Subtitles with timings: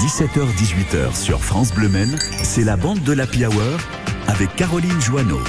[0.00, 3.78] 17h-18h sur France Bleu Men, c'est la bande de la Hour
[4.26, 5.40] avec Caroline Joanneau.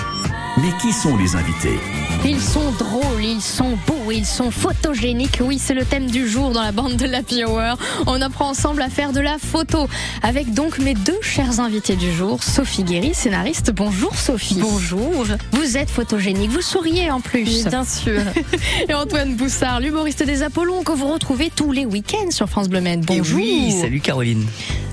[0.57, 1.77] Mais qui sont les invités
[2.23, 5.39] Ils sont drôles, ils sont beaux, ils sont photogéniques.
[5.41, 7.77] Oui, c'est le thème du jour dans la bande de la Hour.
[8.07, 9.87] On apprend ensemble à faire de la photo
[10.23, 13.73] avec donc mes deux chers invités du jour, Sophie Guéry, scénariste.
[13.73, 14.59] Bonjour Sophie.
[14.61, 15.25] Bonjour.
[15.51, 17.65] Vous êtes photogénique, vous souriez en plus.
[17.65, 18.21] Bien sûr.
[18.89, 22.79] Et Antoine Boussard, l'humoriste des Apollons que vous retrouvez tous les week-ends sur France Bleu
[22.79, 23.01] Men.
[23.01, 23.37] Bonjour.
[23.37, 24.45] oui, salut Caroline.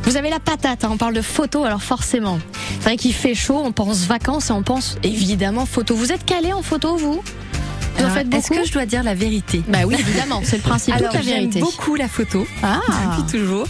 [0.05, 2.39] Vous avez la patate, hein, on parle de photo, alors forcément.
[2.81, 5.95] C'est vrai qu'il fait chaud, on pense vacances et on pense évidemment photo.
[5.95, 7.23] Vous êtes calé en photo, vous?
[7.99, 9.63] Vous en faites Est-ce que je dois dire la vérité?
[9.69, 11.61] Bah oui, évidemment, c'est le principe Alors, de la j'aime vérité.
[11.61, 12.81] beaucoup la photo, Ah,
[13.17, 13.67] depuis toujours.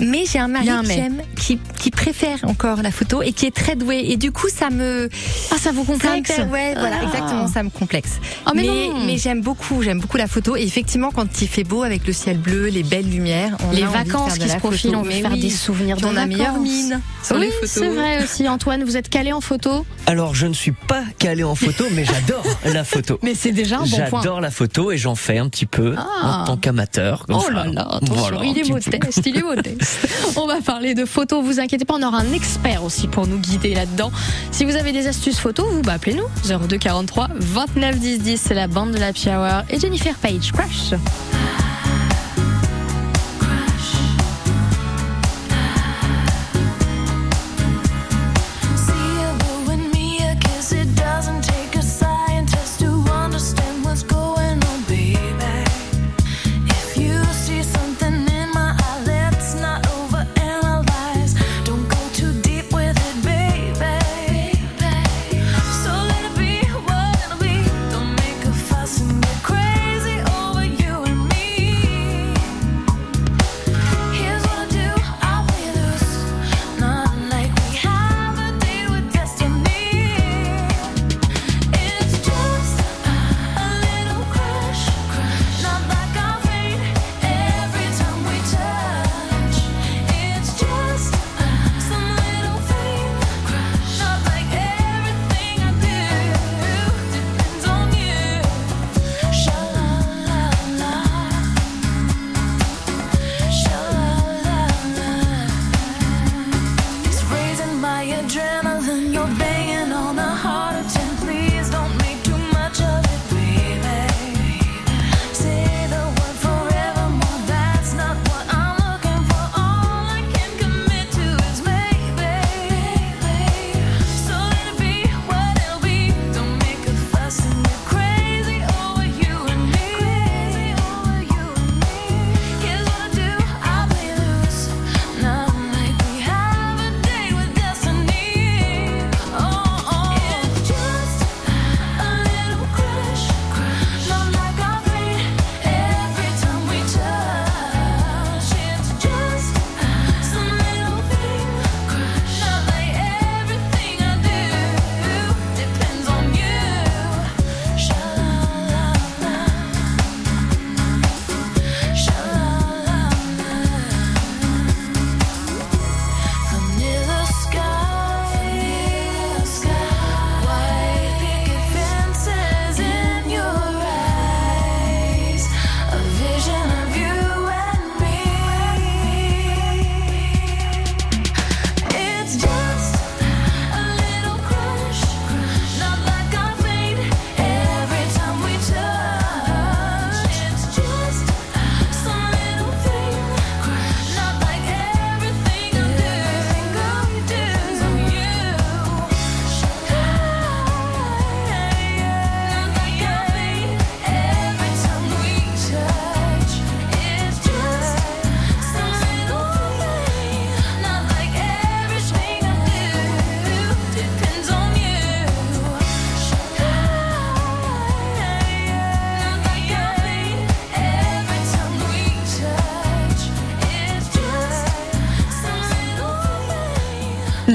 [0.00, 3.46] Mais j'ai un mari un qui, aime, qui, qui préfère encore la photo et qui
[3.46, 4.04] est très doué.
[4.08, 5.08] Et du coup, ça me
[5.52, 7.04] ah, ça vous complexe Ça me- ouais, voilà, Ah.
[7.04, 8.18] exactement, ça me complexe.
[8.46, 8.66] Oh, mais
[9.06, 10.56] mais j'aime beaucoup, j'aime beaucoup la photo.
[10.56, 13.82] Et effectivement, quand il fait beau avec le ciel bleu, les belles lumières, on Les
[13.82, 15.96] a envie de vacances faire de qui se profilent, on veut faire oui, des souvenirs
[15.98, 16.62] de on a meilleure vacances.
[16.62, 17.70] mine sur oui, les photos.
[17.70, 18.48] c'est vrai aussi.
[18.48, 19.84] Antoine, vous êtes calé en photo?
[20.06, 23.18] Alors, je ne suis pas calé en photo, mais j'adore la photo.
[23.22, 24.20] Mais c'est déjà un bon point.
[24.22, 26.42] J'adore la photo et j'en fais un petit peu Ah.
[26.42, 27.24] en tant qu'amateur.
[27.28, 29.81] Oh là là, attention, Voilà, un il est modeste, il est modeste.
[30.36, 33.38] On va parler de photos, vous inquiétez pas, on aura un expert aussi pour nous
[33.38, 34.10] guider là-dedans.
[34.50, 38.54] Si vous avez des astuces photos, vous bah, appelez-nous 02 43 29 10 10, c'est
[38.54, 40.98] la bande de la Hour et Jennifer Page Crush.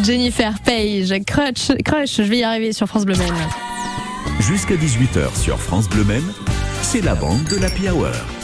[0.08, 3.34] Jennifer Page, Crush, Crush, je vais y arriver sur France Bleu Men.
[4.40, 6.24] Jusqu'à 18h sur France Bleu Men,
[6.82, 8.37] c'est la bande de la Hour.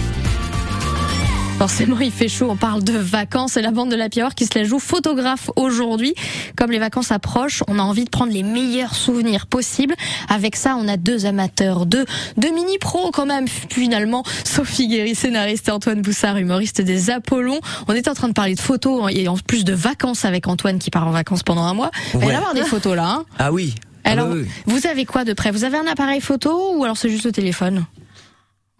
[1.64, 2.48] Forcément, il fait chaud.
[2.50, 5.50] On parle de vacances et la bande de la Hour qui se la joue photographe
[5.56, 6.14] aujourd'hui.
[6.58, 9.96] Comme les vacances approchent, on a envie de prendre les meilleurs souvenirs possibles.
[10.28, 12.04] Avec ça, on a deux amateurs, deux,
[12.36, 13.48] deux mini pros quand même.
[13.48, 17.62] Finalement, Sophie Guéry, scénariste, et Antoine Boussard, humoriste des Apollons.
[17.88, 20.80] On était en train de parler de photos et en plus de vacances avec Antoine
[20.80, 21.92] qui part en vacances pendant un mois.
[22.14, 23.06] Il va y avoir des photos là.
[23.08, 23.26] hein.
[23.40, 23.74] Ah oui.
[24.04, 24.46] Ah Alors, oui.
[24.66, 25.52] vous avez quoi de près?
[25.52, 27.86] Vous avez un appareil photo ou alors c'est juste le téléphone?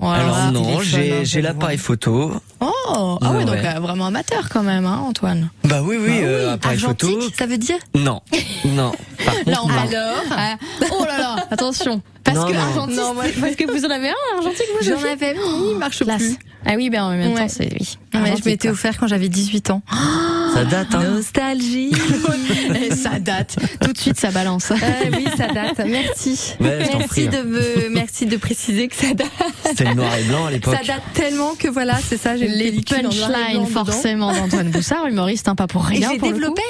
[0.04, 0.24] Voilà.
[0.36, 2.34] Alors non, j'ai l'appareil photo.
[2.60, 5.50] Oh, ah ouais, Ouais, donc euh, vraiment amateur quand même, hein, Antoine.
[5.64, 7.32] Bah oui, oui, euh, appareil Argentique, photo.
[7.38, 8.22] ça veut dire Non,
[8.66, 8.92] non.
[9.26, 9.74] Par contre, Là, on non.
[9.78, 10.24] alors.
[10.32, 10.56] ah,
[10.92, 12.02] oh là là, attention.
[12.24, 12.60] Parce Non, que non.
[12.60, 15.36] argentique, parce que vous en avez un argentique, vous J'en avais, mais
[15.72, 16.22] il marche Classe.
[16.24, 16.38] plus.
[16.66, 17.98] Ah oui, ben en même temps, c'est oui.
[18.14, 19.82] Ouais, je m'étais offert quand j'avais 18 ans.
[20.54, 21.02] Ça date, hein.
[21.16, 21.92] Nostalgie.
[22.76, 23.56] Et ça date.
[23.82, 24.72] Tout de suite, ça balance.
[24.84, 25.82] Euh, oui, ça date.
[25.88, 26.54] Merci.
[26.60, 27.28] Ouais, je t'en merci prie.
[27.28, 27.32] hein.
[27.32, 29.32] de me, merci de préciser que ça date.
[29.66, 30.76] C'était le noir et blanc à l'époque.
[30.76, 32.38] Ça date tellement que voilà, c'est ça.
[32.38, 36.10] J'ai Les et punchlines, forcément, d'Antoine Boussard, humoriste, hein, pas pour Et rien.
[36.12, 36.40] j'ai pour le coup.
[36.40, 36.62] développé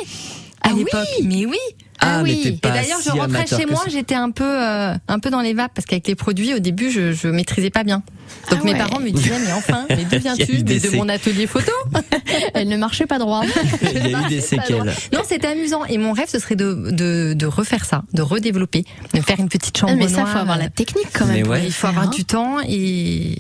[0.61, 1.07] à Ah oui l'époque.
[1.25, 1.57] Mais oui.
[2.03, 2.41] Ah, Ah oui.
[2.45, 5.71] Et d'ailleurs, je rentrais chez moi, j'étais un peu, euh, un peu dans les vapes
[5.73, 8.03] parce qu'avec les produits, au début, je, je maîtrisais pas bien.
[8.49, 8.77] Donc Ah mes ouais.
[8.77, 11.71] parents me disaient, mais enfin, mais d'où viens-tu de mon atelier photo?
[12.53, 13.41] Elle ne marchait pas droit.
[13.81, 14.93] Il y a eu des séquelles.
[15.13, 15.85] Non, c'était amusant.
[15.85, 19.49] Et mon rêve, ce serait de, de, de refaire ça, de redévelopper, de faire une
[19.49, 21.47] petite chambre Ah, mais ça, faut avoir la technique quand même.
[21.47, 21.63] Ouais.
[21.65, 22.11] Il faut avoir hein.
[22.13, 23.37] du temps et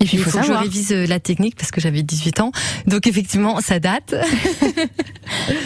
[0.00, 0.62] Et puis, il faut, que je savoir.
[0.62, 2.52] révise euh, la technique parce que j'avais 18 ans.
[2.86, 4.14] Donc effectivement, ça date.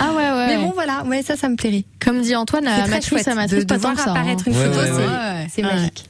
[0.00, 0.46] Ah ouais, ouais.
[0.46, 1.84] Mais bon, voilà, ouais, ça, ça me plairait.
[2.00, 4.12] Comme dit Antoine, matrice, chouette à matrice, de, de voir ça.
[4.12, 4.50] apparaître hein.
[4.50, 5.46] une photo, ouais, c'est ouais.
[5.50, 5.74] c'est Ouais.
[5.74, 6.04] magique.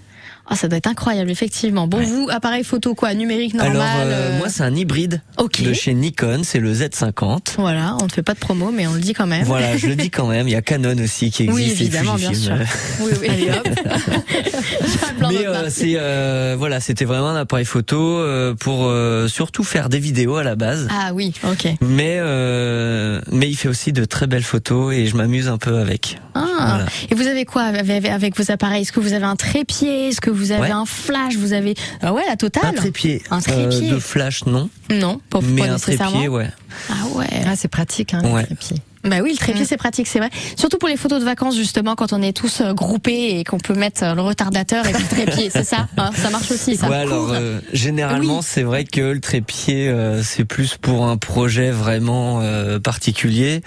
[0.50, 1.87] Ah, ça doit être incroyable, effectivement.
[1.87, 5.62] Bon, vous, appareil photo quoi, numérique normal Alors, euh, euh, moi, c'est un hybride Ok.
[5.62, 7.55] de chez Nikon, c'est le Z50.
[7.59, 9.45] Voilà, on ne fait pas de promo, mais on le dit quand même.
[9.45, 10.49] Voilà, je le dis quand même.
[10.49, 11.55] Il y a Canon aussi qui existe.
[11.56, 12.55] Oui, évidemment, bien sûr.
[13.00, 13.29] Oui, oui.
[13.29, 13.69] Allez, hop.
[15.21, 19.89] Mais euh, c'est euh, voilà, c'était vraiment un appareil photo euh, pour euh, surtout faire
[19.89, 20.89] des vidéos à la base.
[20.91, 21.69] Ah oui, ok.
[21.81, 25.79] Mais euh, mais il fait aussi de très belles photos et je m'amuse un peu
[25.79, 26.19] avec.
[26.35, 26.44] Ah.
[26.59, 26.87] Voilà.
[27.11, 28.83] Et vous avez quoi avec, avec vos appareils?
[28.83, 30.09] Est-ce que vous avez un trépied?
[30.09, 30.70] Est-ce que vous avez Ouais.
[30.70, 33.90] un flash Vous avez ah ouais la totale Un trépied, Un trépied.
[33.90, 36.11] euh, de flash non, Non, pas, mais pas un nécessairement.
[36.12, 36.49] trépied ouais.
[36.90, 37.26] Ah ouais.
[37.46, 38.40] Ah, c'est pratique, hein, Ouais.
[38.43, 38.76] les trépieds.
[39.08, 39.66] Bah oui, le trépied Mm.
[39.66, 40.31] c'est pratique, c'est vrai.
[40.56, 43.58] Surtout pour les photos de vacances justement, quand on est tous euh, groupés et qu'on
[43.58, 46.76] peut mettre euh, le retardateur et puis le trépied, c'est ça hein Ça marche aussi,
[46.76, 46.88] ça.
[46.88, 48.44] ouais, alors euh, généralement Oui.
[48.46, 53.62] c'est vrai que le trépied euh, c'est plus pour un projet vraiment euh, particulier.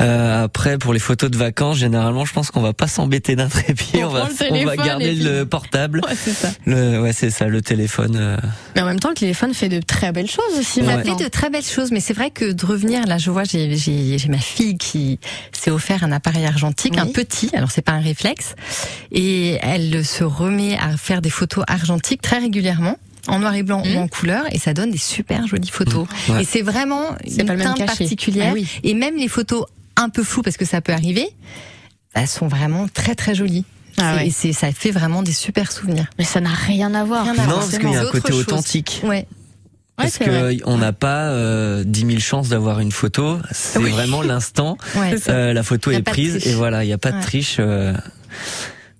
[0.00, 3.48] Euh, après pour les photos de vacances, généralement je pense qu'on va pas s'embêter d'un
[3.48, 6.00] trépied, On on va on va garder puis- le portable.
[6.06, 6.48] Ouais, c'est ça.
[6.66, 8.38] Le ouais, c'est ça, le téléphone.
[8.74, 10.80] Mais en même temps, le téléphone fait de très belles choses aussi.
[10.80, 11.16] Ça maintenant.
[11.16, 13.76] fait de très belles choses, mais c'est vrai que de revenir, là, je vois, j'ai
[13.76, 15.20] j'ai- j'ai ma fille qui
[15.52, 17.00] s'est offert un appareil argentique, Oui.
[17.00, 18.56] un petit, alors c'est pas un réflexe,
[19.12, 22.96] et elle se remet à faire des photos argentiques très régulièrement
[23.28, 23.94] en noir et blanc Mhm.
[23.94, 26.08] ou en couleur et ça donne des super jolies photos.
[26.30, 26.42] Ouais.
[26.42, 28.48] Et c'est vraiment une pas teinte particulière.
[28.50, 28.66] Ah oui.
[28.82, 29.66] Et même les photos
[29.96, 31.28] un peu floues parce que ça peut arriver,
[32.14, 33.66] elles sont vraiment très très jolies.
[33.98, 34.28] Ah ouais.
[34.28, 36.06] Et ça fait vraiment des super souvenirs.
[36.18, 37.24] Mais ça n'a rien à voir.
[37.24, 38.40] Rien Non, parce qu'il y a un autre côté chose.
[38.40, 39.00] authentique.
[39.04, 39.26] Ouais.
[40.00, 40.56] Ouais, Parce c'est vrai.
[40.56, 43.38] que on n'a pas euh, 10 000 chances d'avoir une photo.
[43.52, 43.90] C'est Oui.
[43.90, 44.76] vraiment l'instant.
[44.96, 45.16] Ouais.
[45.28, 46.46] Euh, la photo est prise triche.
[46.46, 47.22] et voilà, il n'y a pas de Ouais.
[47.22, 47.56] triche.
[47.60, 47.92] euh,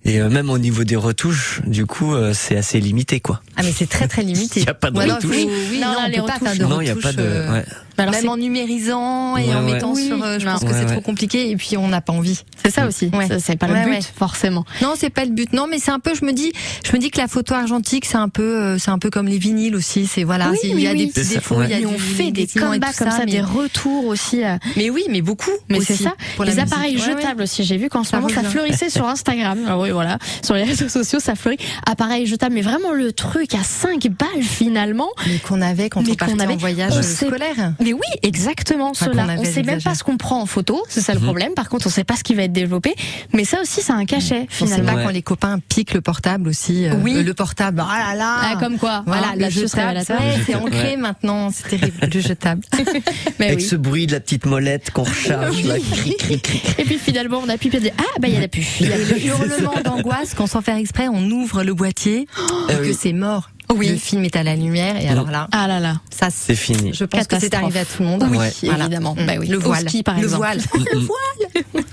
[0.03, 3.41] et euh, même au niveau des retouches, du coup, euh, c'est assez limité, quoi.
[3.55, 4.61] Ah mais c'est très très limité.
[4.61, 5.35] Il y a pas de Ou alors, retouche.
[5.35, 6.89] faut- Oui, Non, non, là, on les peut pas retouches, faire de non, il n'y
[6.89, 7.27] a retouches, pas de.
[7.27, 7.65] euh, ouais.
[8.01, 9.73] Alors, même en numérisant et Ouais, en ouais.
[9.73, 10.91] mettant Oui, sur, euh, je pense que c'est ouais.
[10.91, 12.41] trop compliqué et puis on n'a pas envie.
[12.63, 13.09] c'est ça aussi.
[13.39, 13.99] C'est pas le but, ouais.
[14.17, 14.65] forcément.
[14.81, 15.53] Non, c'est pas le but.
[15.53, 16.13] Non, mais c'est un peu.
[16.15, 16.51] Je me dis,
[16.85, 19.27] je me dis que la photo argentique, c'est un peu, euh, c'est un peu comme
[19.27, 20.07] les vinyles aussi.
[20.07, 21.07] C'est voilà, il oui, y a oui.
[21.07, 21.67] des petits défauts, ouais.
[21.69, 24.43] il y a on fait des comebacks comme ça, des retours aussi.
[24.43, 25.51] euh, Mais oui, mais beaucoup.
[25.69, 26.13] Mais c'est ça.
[26.45, 27.63] les appareils jetables aussi.
[27.63, 29.59] J'ai vu qu'en ce moment ça fleurissait sur Instagram.
[29.67, 30.17] Ah oui, voilà.
[30.43, 31.57] Sur les réseaux sociaux, ça fleurit.
[31.85, 35.09] Appareils jetables, mais vraiment le truc à 5 balles finalement.
[35.27, 37.73] Mais qu'on avait quand on partait en voyage scolaire.
[37.91, 39.27] Mais oui, exactement Enfin, cela.
[39.37, 41.53] On sait même pas ce qu'on prend en photo, c'est ça le problème.
[41.55, 42.95] Par contre, on sait pas ce qui va être développé.
[43.33, 44.91] Mais ça aussi, c'est un cachet On sait finalement.
[44.93, 45.03] pas Ouais.
[45.03, 46.85] quand les copains piquent le portable aussi.
[46.85, 47.15] euh, Oui.
[47.17, 47.83] euh, Le portable.
[47.85, 48.37] Oh là là.
[48.41, 49.03] Ah, comme quoi.
[49.05, 49.99] Voilà, hein, le c'est jetable,
[50.45, 50.97] c'est ancré ouais.
[50.97, 52.61] maintenant, c'est terrible, le jetable.
[53.39, 53.65] Mais Avec oui.
[53.65, 56.61] ce bruit de la petite molette qu'on recharge, là, cri, cri, cri.
[56.77, 58.65] Et puis finalement, on appuie puis on dit ah bah il y a la pu.
[58.79, 62.73] Il y a le hurlement d'angoisse, quand sans faire exprès, on ouvre le boîtier Ah
[62.73, 63.49] et que c'est mort.
[63.73, 63.89] Oui.
[63.89, 66.01] Le film est à la lumière et alors là, Ah là là.
[66.09, 66.93] ça C'est fini.
[66.93, 68.25] Je pense que c'est arrivé à tout le monde.
[68.29, 68.51] Oui, Ouais.
[68.63, 68.85] Voilà.
[68.85, 69.15] évidemment.
[69.25, 69.47] Bah oui.
[69.47, 69.87] Le Au voile.
[69.87, 70.45] ski, par le exemple.
[70.45, 70.61] voile.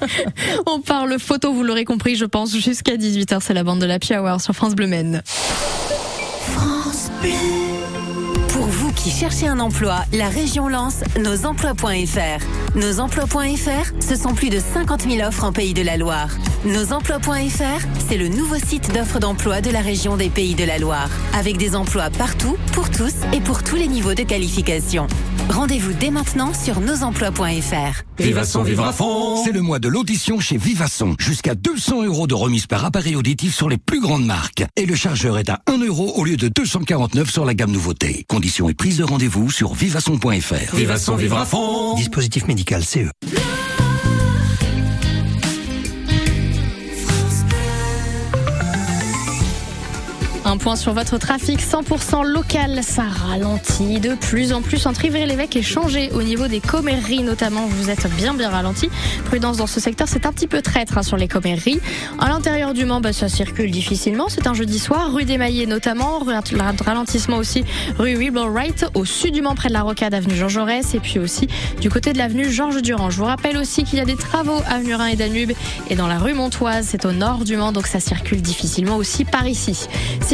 [0.67, 3.39] On parle photo, vous l'aurez compris, je pense, jusqu'à 18h.
[3.41, 5.23] C'est la bande de la Hour sur France Bleu Maine.
[6.55, 7.68] Pour vous
[8.99, 12.77] qui cherchez un emploi, la région lance nosemplois.fr.
[12.77, 16.31] Nosemplois.fr, ce sont plus de 50 000 offres en Pays de la Loire.
[16.65, 21.09] Nosemplois.fr, c'est le nouveau site d'offres d'emploi de la région des Pays de la Loire.
[21.35, 25.07] Avec des emplois partout, pour tous et pour tous les niveaux de qualification.
[25.49, 28.03] Rendez-vous dès maintenant sur nosemplois.fr.
[28.19, 31.15] Vivasson, vivre à fond C'est le mois de l'audition chez Vivasson.
[31.19, 34.65] Jusqu'à 200 euros de remise par appareil auditif sur les plus grandes marques.
[34.77, 38.27] Et le chargeur est à 1 euro au lieu de 249 sur la gamme nouveauté.
[38.29, 40.75] Conditions et prise de rendez-vous sur vivasson.fr.
[40.75, 41.95] Vivasson, vivre à fond.
[41.95, 43.11] Dispositif médical CE.
[50.49, 55.57] Un point sur votre trafic 100% local, ça ralentit de plus en plus entre Ivry-l'Évêque
[55.57, 57.67] et changé au niveau des comméreries notamment.
[57.67, 58.89] Vous êtes bien bien ralenti.
[59.27, 61.81] Prudence dans ce secteur, c'est un petit peu traître hein, sur les comméreries.
[62.19, 64.31] À l'intérieur du Mans, bah, ça circule difficilement.
[64.31, 67.67] C'est un jeudi soir, rue des Maillets notamment, ralentissement aussi
[67.99, 71.19] rue Wright, au sud du Mans près de la Rocade, avenue Jean Jaurès et puis
[71.19, 71.47] aussi
[71.79, 73.11] du côté de l'avenue Georges Durand.
[73.11, 75.53] Je vous rappelle aussi qu'il y a des travaux avenue Rhin et Danube
[75.91, 79.27] et dans la rue Montoise, c'est au nord du Mans, donc ça circule difficilement aussi
[79.27, 79.89] par ici.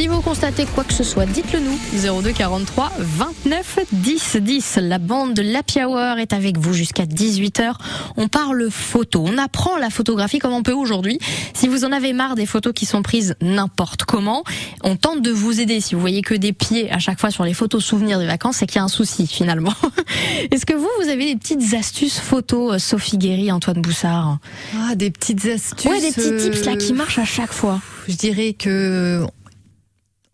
[0.09, 1.79] Vous constatez quoi que ce soit, dites-le nous.
[2.23, 4.79] 02 43 29 10 10.
[4.83, 7.75] La bande de l'Happy Hour est avec vous jusqu'à 18h.
[8.17, 9.25] On parle photo.
[9.27, 11.19] On apprend la photographie comme on peut aujourd'hui.
[11.55, 14.45] Si vous en avez marre des photos qui sont prises n'importe comment,
[14.83, 15.81] on tente de vous aider.
[15.81, 18.57] Si vous voyez que des pieds à chaque fois sur les photos souvenirs des vacances,
[18.57, 19.75] c'est qu'il y a un souci finalement.
[20.51, 24.39] Est-ce que vous, vous avez des petites astuces photos, euh, Sophie Guéry, Antoine Boussard
[24.77, 25.91] Ah, des petites astuces.
[25.91, 27.81] Ouais, des petits tips là euh, qui marchent à chaque fois.
[28.09, 29.27] Je dirais que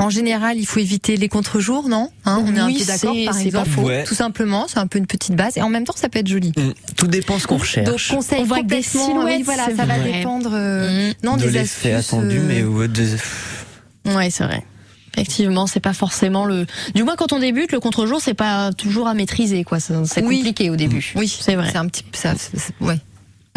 [0.00, 3.24] en général, il faut éviter les contre-jours, non Hein, On est un peu d'accord, c'est-
[3.26, 3.68] par exemple.
[3.70, 3.82] faux.
[3.82, 4.04] Ouais.
[4.04, 5.56] Tout simplement, c'est un peu une petite base.
[5.56, 6.52] Et en même temps, ça peut être joli.
[6.56, 6.72] Mm.
[6.96, 8.10] Tout dépend ce qu'on Donc, recherche.
[8.10, 10.12] conseil On voit que des complètement, silhouettes, oui, voilà, ça va vrai.
[10.12, 10.50] dépendre.
[10.54, 11.14] euh, Mm.
[11.24, 11.86] Non, de des astuces.
[11.94, 12.42] attendu, euh,
[14.04, 14.64] mais ouais, c'est vrai.
[15.14, 16.66] Effectivement, c'est pas forcément le.
[16.94, 19.80] Du moins, quand on débute, le contre-jour, c'est pas toujours à maîtriser, quoi.
[19.80, 19.92] C'est
[20.22, 20.38] Oui.
[20.38, 21.12] compliqué au début.
[21.16, 21.68] Oui, c'est vrai.
[21.72, 22.34] C'est un petit, ça,
[22.80, 22.98] ouais.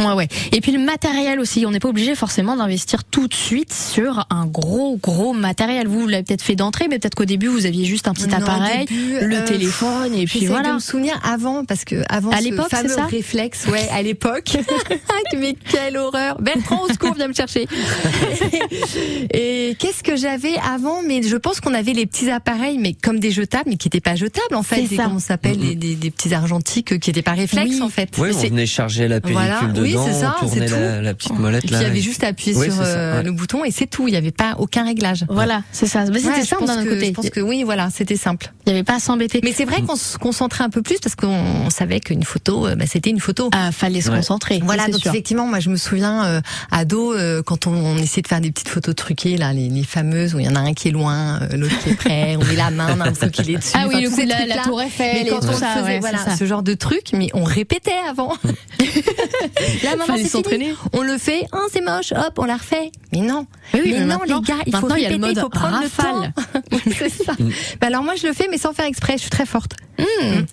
[0.07, 0.27] Ouais, ouais.
[0.51, 1.65] Et puis le matériel aussi.
[1.65, 5.87] On n'est pas obligé forcément d'investir tout de suite sur un gros, gros matériel.
[5.87, 8.27] Vous, vous l'avez peut-être fait d'entrée, mais peut-être qu'au début, vous aviez juste un petit
[8.27, 10.73] Non, appareil, début, le euh, téléphone, et puis J'essaye de voilà.
[10.73, 14.01] me souvenir avant, parce que avant À ce l'époque, c'est fameux ça réflexe, ouais, à
[14.01, 14.57] l'époque.
[15.37, 17.67] Mais quelle horreur Bertrand, au secours, viens me chercher.
[19.33, 21.01] Et qu'est-ce que j'avais avant?
[21.05, 24.01] Mais je pense qu'on avait les petits appareils, mais comme des jetables, mais qui n'étaient
[24.01, 24.85] pas jetables en fait.
[24.87, 25.03] C'est ça.
[25.05, 27.81] Comment s'appelle des, des- des petits argentiques qui n'étaient pas réflexes Oui.
[27.81, 28.09] en fait.
[28.17, 31.13] Mais on venait charger la pellicule Voilà, oui, c'est ça, on tournait c'est la, la
[31.13, 31.81] petite molette Et puis là.
[31.81, 33.23] il y avait juste à appuyer Oui, sur ça, euh, ouais.
[33.23, 34.07] le bouton et c'est tout.
[34.07, 35.25] Il n'y avait pas aucun réglage.
[35.29, 36.05] Voilà, c'est ça.
[36.05, 37.07] Mais c'était Ouais, simple d'un côté.
[37.07, 38.51] Je pense que oui, voilà, c'était simple.
[38.65, 39.41] Il n'y avait pas à s'embêter.
[39.43, 42.75] Mais c'est vrai qu'on se concentrait un peu plus parce qu'on savait qu'une photo, euh,
[42.75, 43.49] bah, c'était une photo.
[43.53, 44.17] Ah, fallait se Ouais.
[44.17, 44.61] concentrer.
[44.63, 45.11] Voilà, donc sûr.
[45.11, 48.51] effectivement, moi je me souviens euh, ado euh, quand on, on essayait de faire des
[48.51, 50.91] petites photos truquées là, les, les fameuses où il y en a un qui est
[50.91, 53.57] loin, euh, l'autre qui est près, on met la main, on a l'impression qu'il est
[53.57, 53.71] dessus.
[53.75, 56.45] Ah oui, le coup de la, tour Eiffel et quand tout on ça, voilà ce
[56.45, 58.33] genre de truc, mais on répétait avant.
[59.83, 60.73] là maintenant c'est s'entraîner.
[60.93, 62.91] On le fait, oh c'est moche, hop, on la refait.
[63.11, 65.39] Mais non, Mais oui, mais, mais non les gars, il faut répéter, le mode il
[65.39, 66.33] faut prendre rafale.
[66.37, 66.89] le temps.
[66.97, 67.33] C'est ça.
[67.79, 69.73] Bah alors moi je le fais mais sans faire exprès, je suis très forte.
[69.99, 70.03] Mm.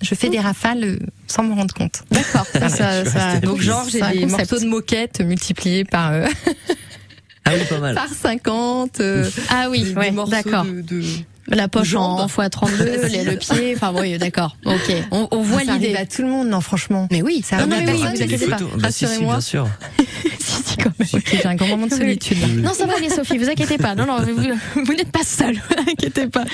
[0.03, 2.03] Je fais des rafales euh, sans me rendre compte.
[2.11, 2.45] D'accord.
[2.53, 6.27] Ça, ça, ça- Donc genre j'ai des morceaux de moquette multipliés par euh,
[7.47, 7.95] Ah oui, pas mal.
[7.95, 9.01] par 50.
[9.01, 10.65] euh, Ah oui, des- des ouais, morceaux d'accord.
[10.65, 11.03] de- de-
[11.49, 12.21] La poche Jambes.
[12.21, 14.57] en x32, les- le pied, enfin oui, d'accord.
[14.65, 15.97] Ok, on, on voit ça arrive l'idée.
[15.99, 17.09] à tout le monde, non franchement.
[17.11, 18.57] Mais oui, Ça arrive non, à personne, oui, vous inquiétez pas.
[18.79, 19.35] Bah, si, si, Rassurez-moi.
[19.35, 19.69] bien sûr.
[20.43, 21.09] Si, si, quand même.
[21.15, 22.47] Ok, j'ai un grand moment de solitude là.
[22.49, 23.95] Non, ça va aller, Sophie, vous inquiétez pas.
[23.95, 26.45] Non, non, vous, vous n'êtes pas seule, vous inquiétez pas.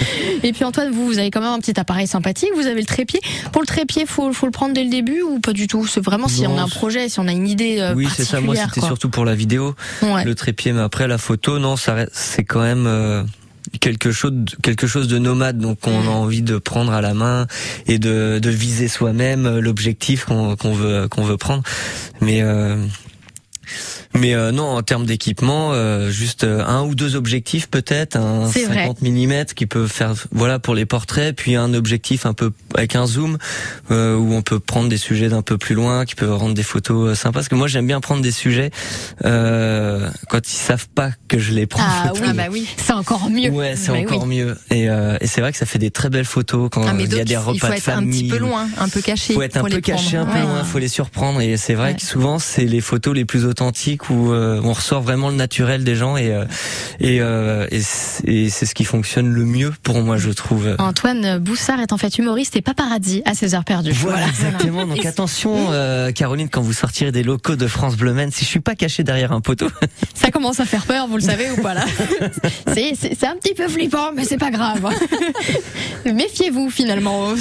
[0.43, 2.87] Et puis Antoine, vous, vous avez quand même un petit appareil sympathique, vous avez le
[2.87, 3.21] trépied.
[3.53, 5.87] Pour le trépied, faut, faut le prendre dès le début ou pas du tout?
[5.87, 8.07] C'est vraiment si Non, on a un projet, si on a une idée euh, Oui,
[8.15, 8.41] c'est ça.
[8.41, 10.25] Moi, particulière, c'était surtout pour la vidéo, Ouais.
[10.25, 13.23] le trépied, mais après la photo, non, ça reste- c'est quand même euh,
[13.81, 14.33] quelque chose,
[14.63, 15.59] quelque chose de nomade.
[15.59, 17.47] Donc, on a envie de prendre à la main
[17.87, 21.63] et de, de viser soi-même euh, l'objectif qu'on qu'on veut qu'on veut prendre.
[22.21, 22.77] Mais euh,
[24.15, 28.49] mais euh, non, en termes d'équipement, euh, juste euh, un ou deux objectifs peut-être, un
[28.51, 28.87] C'est vrai.
[28.87, 32.97] 50 mm qui peut faire voilà pour les portraits, puis un objectif un peu avec
[32.97, 33.39] un zoom
[33.91, 36.63] euh, où on peut prendre des sujets d'un peu plus loin, qui peut rendre des
[36.63, 37.35] photos euh, sympas.
[37.41, 38.71] Parce que moi j'aime bien prendre des sujets
[39.25, 41.83] euh, quand ils savent pas que je les prends.
[41.83, 43.51] en Ah oui, bah oui, c'est encore mieux.
[43.51, 44.37] Ouais, c'est Mais encore oui.
[44.39, 44.57] mieux.
[44.71, 47.13] Et, euh, et c'est vrai que ça fait des très belles photos quand Ah, il
[47.15, 49.35] y a des il repas faut de être un petit peu loin, un peu caché.
[49.35, 49.83] faut être un peu prendre.
[49.83, 50.43] caché, un peu Ouais.
[50.43, 51.41] loin, faut les surprendre.
[51.41, 51.95] Et c'est vrai Ouais.
[51.97, 55.85] que souvent c'est les photos les plus authentiques où euh, on ressort vraiment le naturel
[55.85, 56.45] des gens et euh,
[57.01, 57.81] et, euh, et
[58.51, 60.77] c'est ce qui fonctionne le mieux pour moi, je trouve.
[60.79, 63.93] Antoine Boussard est en fait humoriste et paparazzi à ses heures perdues.
[63.93, 64.87] Voilà, exactement.
[64.87, 65.71] Donc attention,
[66.15, 69.33] Caroline, quand vous sortirez des locaux de France Bleu si je suis pas caché derrière
[69.33, 69.69] un poteau,
[70.15, 71.85] Ça commence à faire peur, vous le savez ou pas là
[72.75, 74.89] C'est un petit peu flippant, mais c'est pas grave.
[76.05, 77.35] Méfiez-vous finalement.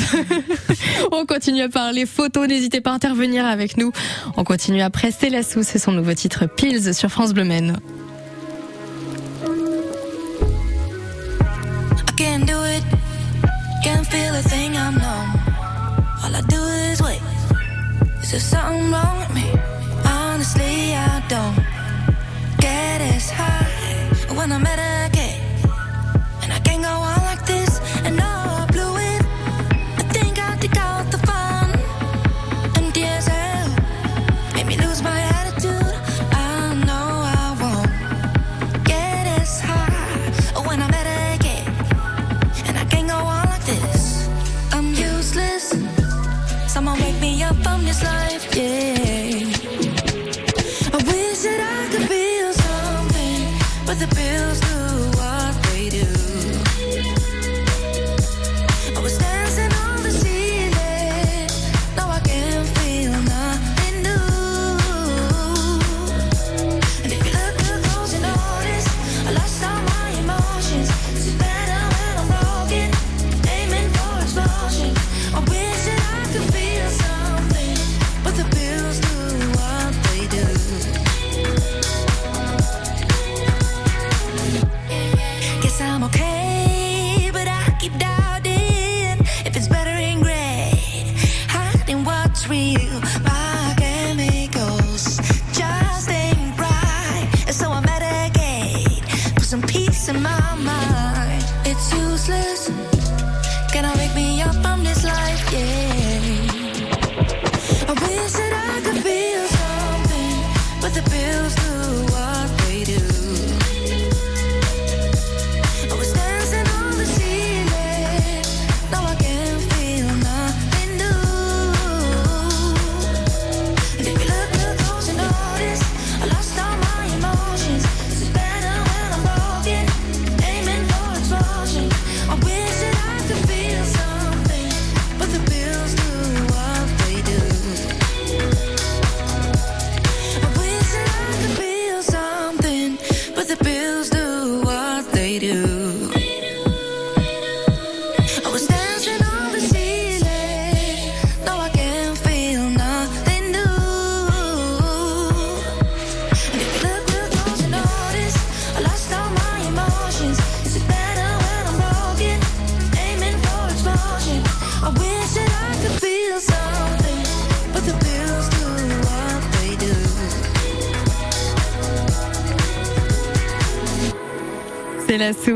[1.11, 3.91] On continue à parler photos, n'hésitez pas à intervenir avec nous.
[4.37, 7.77] On continue après Sous, c'est son nouveau titre Pills sur France Bleu Maine.
[12.07, 12.83] I can't do it.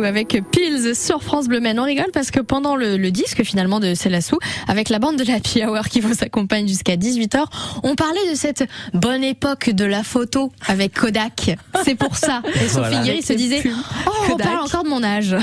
[0.09, 1.79] Avec Pills sur France Bleu Men.
[1.79, 5.23] On rigole parce que pendant le, le disque finalement de Célassou, avec la bande de
[5.23, 7.45] la Happy Hour qui vous accompagne jusqu'à 18h,
[7.83, 11.55] on parlait de cette bonne époque de la photo avec Kodak.
[11.85, 12.41] C'est pour ça.
[12.55, 13.03] Et Sophie Voilà.
[13.03, 13.61] Guéry se disait,
[14.07, 14.47] oh, on Kodak.
[14.47, 15.35] parle encore de mon âge.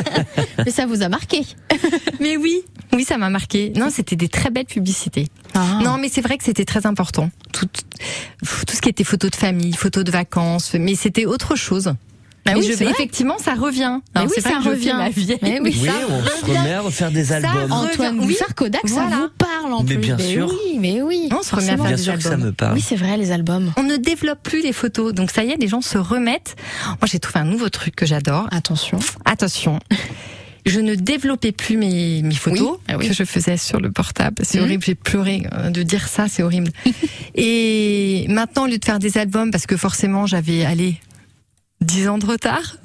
[0.64, 1.42] Mais ça vous a marqué.
[2.20, 3.72] Mais oui, oui, ça m'a marqué.
[3.74, 5.26] Non, c'était des très belles publicités.
[5.82, 7.30] Non, mais c'est vrai que c'était très important.
[7.52, 11.94] Tout, tout ce qui était photos de famille, photos de vacances, mais c'était autre chose.
[12.46, 14.00] Mais oui, je vais- effectivement, ça revient.
[14.14, 14.94] Mais Alors, oui, ça revient.
[14.96, 17.72] ma vieille, Mais oui, Oui, ça on se remet à refaire des albums.
[17.72, 18.26] Antoine Oui.
[18.28, 19.16] Bouffard, Kodak, ça Voilà.
[19.16, 19.98] vous parle en Mais plus.
[19.98, 20.48] bien sûr.
[20.48, 21.28] Oui, mais oui.
[21.32, 22.46] On se remet à faire Bien des sûr que ça albums.
[22.46, 22.74] me parle.
[22.74, 23.72] Oui, c'est vrai, les albums.
[23.78, 26.56] On ne développe plus les photos, donc ça y est, les gens se remettent.
[26.86, 28.46] Moi, j'ai trouvé un nouveau truc que j'adore.
[28.52, 28.98] Attention.
[29.24, 29.78] Attention.
[30.66, 33.08] Je ne développais plus mes, mes photos Oui, ah oui.
[33.08, 34.36] que je faisais sur le portable.
[34.46, 34.64] C'est Mhm.
[34.64, 36.70] horrible, j'ai pleuré euh, de dire ça, c'est horrible.
[37.34, 40.94] Et maintenant, au lieu de faire des albums, parce que forcément, j'avais, allé
[41.84, 42.76] 10 ans de retard.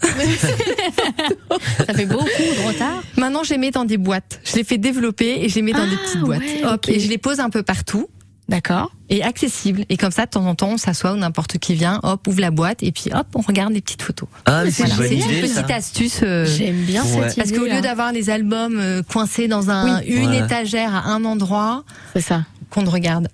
[1.88, 3.02] Ça fait beaucoup de retard.
[3.18, 4.40] Maintenant, je les mets dans des boîtes.
[4.44, 6.40] Je les fais développer et je les mets dans des Ah, petites boîtes.
[6.42, 6.86] ouais, Hop.
[6.90, 8.08] Et je les pose un peu partout
[8.48, 8.92] D'accord.
[9.10, 9.86] et accessible.
[9.90, 12.42] Et comme ça, de temps en temps, on s'assoit ou n'importe qui vient, hop, ouvre
[12.42, 14.28] la boîte et puis hop, on regarde les petites photos.
[14.46, 15.48] Ah, mais c'est Voilà, une bonne c'est une idée.
[15.48, 15.64] ça.
[15.64, 16.20] petite astuce.
[16.24, 17.10] euh, J'aime bien Ouais.
[17.10, 17.36] cette idée.
[17.36, 20.40] Parce qu'au lieu d'avoir les albums euh, coincés dans un, une Ouais.
[20.40, 21.84] étagère à un endroit,
[22.14, 22.44] C'est ça.
[22.72, 23.28] qu'on ne regarde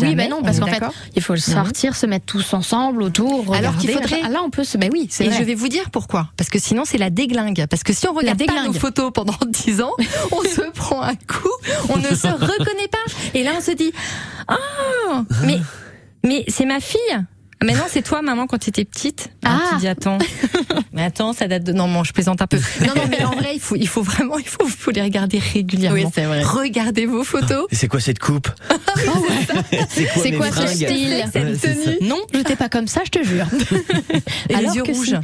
[0.00, 0.82] Oui, mais non, on parce qu'en fait,
[1.16, 3.54] il faut le sortir, se mettre tous ensemble autour.
[3.54, 4.78] Alors qu'il faudrait- Ah, Là, on peut se.
[4.78, 5.38] Ben oui, c'est Et vrai.
[5.38, 6.28] je vais vous dire pourquoi.
[6.36, 7.66] Parce que sinon, c'est la déglingue.
[7.68, 9.92] Parce que si on regarde pas nos photos pendant 10 ans,
[10.30, 11.50] on se prend un coup,
[11.88, 12.98] on ne se reconnaît pas.
[13.34, 13.92] Et là, on se dit,
[14.48, 14.56] ah,
[15.44, 15.58] mais,
[16.24, 16.98] mais c'est ma fille.
[17.62, 19.30] Ah, Mais non, c'est toi, maman, quand tu étais petite.
[19.44, 19.58] Ah.
[19.62, 19.68] Ah.
[19.74, 20.18] Tu dis, attends.
[20.92, 22.58] Mais attends, ça date de, non, bon, je plaisante un peu.
[22.80, 25.38] Non, non, mais en vrai, il faut, il faut vraiment, il faut, faut les regarder
[25.38, 25.96] régulièrement.
[25.96, 26.42] Oui, c'est vrai.
[26.42, 27.66] Regardez vos photos.
[27.70, 28.48] Et c'est quoi cette coupe
[29.88, 31.90] C'est quoi, C'est quoi ce style Ouais, c'est ça.
[32.00, 33.46] Non, j'étais pas comme ça, je te jure.
[34.48, 35.06] Et Alors les yeux rouges.
[35.06, 35.14] si.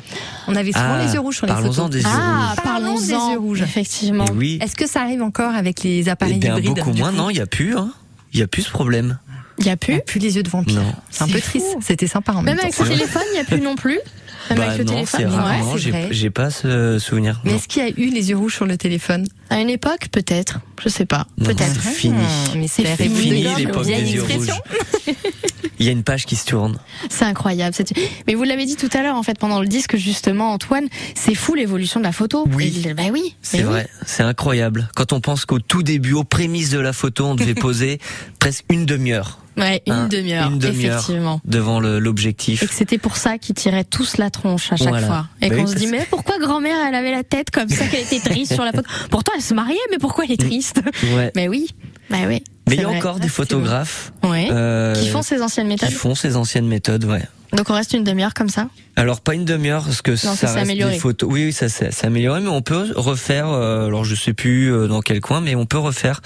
[0.46, 1.90] On avait souvent Ah, les yeux rouges sur les parlons-en photos.
[1.90, 2.64] des yeux Ah, rouges.
[2.64, 3.32] Parlons des parlons-en.
[3.32, 3.62] yeux rouges.
[3.62, 4.24] Effectivement.
[4.34, 4.58] Oui.
[4.62, 7.12] Est-ce que ça arrive encore avec les appareils Eh bien, hybrides beaucoup moins.
[7.12, 7.76] Non, il y a plus.
[7.76, 7.90] Hein.
[8.32, 9.18] Il y a plus ce problème.
[9.58, 9.94] Il y a y plus.
[9.94, 10.80] a plus les yeux de vampire.
[10.80, 10.92] Non.
[11.10, 11.58] C'est un peu fou.
[11.58, 11.76] triste.
[11.80, 12.62] C'était sympa en même Même temps.
[12.64, 13.98] avec ce téléphone, il n'y a plus non plus.
[14.50, 15.20] Même Bah avec le non, téléphone.
[15.20, 15.26] c'est
[15.72, 16.08] Ouais, J'ai vrai.
[16.10, 17.40] j'ai pas ce souvenir.
[17.44, 17.56] Mais non.
[17.58, 19.26] est-ce qu'il y a eu les yeux rouges sur le téléphone?
[19.50, 20.60] À une époque, peut-être.
[20.82, 21.26] Je sais pas.
[21.36, 21.82] Non, Peut-être.
[21.82, 22.14] c'est fini.
[22.16, 24.54] Hmm, mais c'est fini, l'époque des yeux expression?
[25.80, 26.78] Il y a une page qui se tourne.
[27.08, 27.74] C'est incroyable.
[28.26, 31.34] Mais vous l'avez dit tout à l'heure, en fait, pendant le disque, justement, Antoine, c'est
[31.34, 32.46] fou l'évolution de la photo.
[32.52, 32.82] Oui.
[32.86, 33.36] Et- bah oui.
[33.42, 33.70] C'est Mais oui.
[33.70, 34.88] vrai, c'est incroyable.
[34.96, 38.00] Quand on pense qu'au tout début, aux prémices de la photo, on devait poser
[38.38, 40.50] presque une demi-heure Ouais, une Hein, demi-heure.
[40.50, 40.98] une demi-heure.
[41.00, 41.40] Effectivement.
[41.44, 42.62] devant l'objectif.
[42.62, 45.06] Et que c'était pour ça qu'ils tiraient tous la tronche à chaque Voilà.
[45.06, 45.26] fois.
[45.42, 47.86] Et Bah qu'on oui, se dit, mais pourquoi grand-mère, elle avait la tête comme ça,
[47.86, 48.88] qu'elle était triste sur la photo?
[49.10, 50.80] Pourtant, elle se mariait, mais pourquoi elle est triste?
[51.14, 51.32] Ouais.
[51.36, 51.68] Mais oui.
[52.10, 52.42] Bah oui.
[52.68, 54.48] Mais il y a encore des photographes Ouais.
[54.50, 55.90] euh, Qui font ces anciennes qui méthodes.
[55.90, 57.22] font ces anciennes méthodes, ouais.
[57.52, 58.68] Donc on reste une demi-heure comme ça.
[58.96, 61.30] Alors pas une demi-heure parce que Non, ça, ça reste des photos.
[61.32, 63.48] Oui, oui, ça s'est amélioré, mais on peut refaire.
[63.48, 66.20] euh, alors je sais plus euh, dans quel coin, mais on peut refaire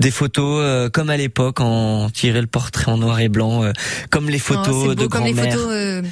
[0.00, 3.72] des photos euh, comme à l'époque, en tirer le portrait en noir et blanc, euh,
[4.10, 5.54] comme les Oh, photos beau, de comme les grand-mère.
[5.54, 6.02] photos euh,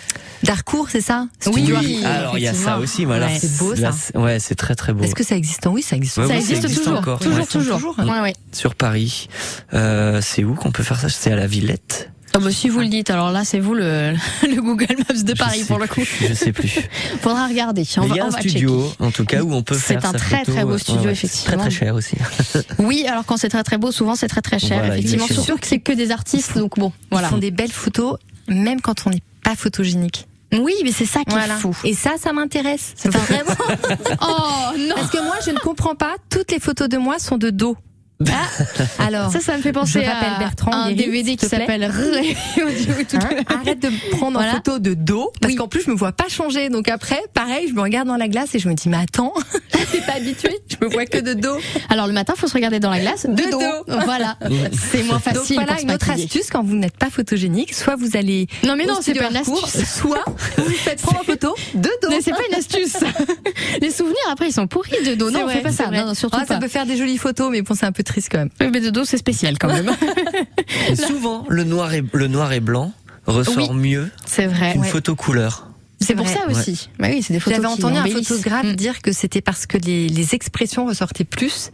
[0.45, 2.03] d'Harcourt, c'est ça Oui, oui.
[2.05, 3.27] Alors il y a ça aussi, voilà.
[3.27, 3.99] Ouais, c'est beau Là, ça.
[3.99, 5.05] c'est- ouais, c'est très très beau.
[5.05, 6.17] Est-ce que ça existe Oui, ça existe.
[6.19, 6.99] Ouais, ça oui, existe, existe toujours.
[7.01, 7.47] encore, toujours, ouais.
[7.47, 7.77] toujours.
[7.79, 8.35] Toujours, Ouais, ouais.
[8.53, 9.29] Sur Paris,
[9.75, 11.09] euh, c'est où qu'on peut faire ça?
[11.11, 12.11] C'est à la Villette?
[12.37, 15.29] Ah bah, si vous le dites, alors là c'est vous le, le Google Maps de
[15.35, 16.01] Je Paris pour le coup.
[16.01, 16.69] plus, Je sais plus.
[17.21, 17.85] Faudra regarder.
[17.97, 19.05] On Mais va, il y a un studio, checker.
[19.05, 20.53] en tout cas, où on peut C'est faire un sa très, photo.
[20.53, 21.51] très beau Ouais, studio, ouais, effectivement.
[21.53, 22.17] C'est très très cher aussi.
[22.79, 24.79] Oui, alors quand c'est très très beau, souvent c'est très très cher.
[24.79, 25.45] Voilà, effectivement, exactement.
[25.45, 27.29] surtout que c'est que des artistes, donc bon, voilà.
[27.29, 28.19] Ils font des belles photos,
[28.49, 30.27] même quand on n'est pas photogénique.
[30.53, 31.55] Oui, mais c'est ça qui Voilà.
[31.57, 31.77] est fou.
[31.85, 32.93] Et ça, ça m'intéresse.
[32.97, 33.51] C'est vraiment.
[34.23, 36.15] Oh non Parce que moi, je ne comprends pas.
[36.31, 37.77] Toutes les photos de moi sont de dos.
[38.31, 39.33] Ah, alors.
[39.33, 43.29] Ça, ça me fait penser Je à Bertrand un Guéry, DVD qui s'appelle Hein.
[43.49, 44.53] Arrête de prendre Voilà.
[44.53, 45.57] en photo de dos, parce Oui.
[45.59, 46.69] qu'en plus je me vois pas changer.
[46.69, 49.33] Donc après, pareil, je me regarde dans la glace et je me dis mais attends,
[49.73, 51.57] je suis pas habituée, je me vois que de dos.
[51.91, 53.59] Alors le matin, faut se regarder dans la glace de, De dos.
[53.61, 53.99] dos.
[54.05, 54.39] Voilà,
[54.91, 55.57] c'est moins Donc facile.
[55.57, 58.77] voilà pour se une autre astuce quand vous n'êtes pas photogénique, soit vous allez Non
[58.77, 59.85] mais non, c'est pas une astuce.
[59.99, 60.25] soit
[60.57, 62.09] vous faites prendre en photo de dos.
[62.11, 62.97] Mais c'est pas une astuce.
[63.81, 65.31] Les souvenirs après ils sont pourris de dos.
[65.31, 65.91] Non, on vrai, fait pas ça.
[65.91, 66.61] Non, surtout Ah, ça pas.
[66.61, 68.51] peut faire des jolies photos, mais bon, c'est un peu triste quand même.
[68.61, 69.91] Mais de dos c'est spécial quand même.
[70.95, 72.93] Souvent, le noir et le noir et blanc
[73.27, 74.73] ressort mieux c'est vrai.
[74.73, 74.89] qu'une Ouais.
[74.89, 75.69] photo couleur.
[76.01, 76.35] C'est pour vrai.
[76.35, 76.91] ça aussi.
[76.99, 78.73] Bah oui, c'est des photos J'avais entendu un photographe Mm.
[78.75, 81.71] dire que c'était parce que les, les expressions ressortaient plus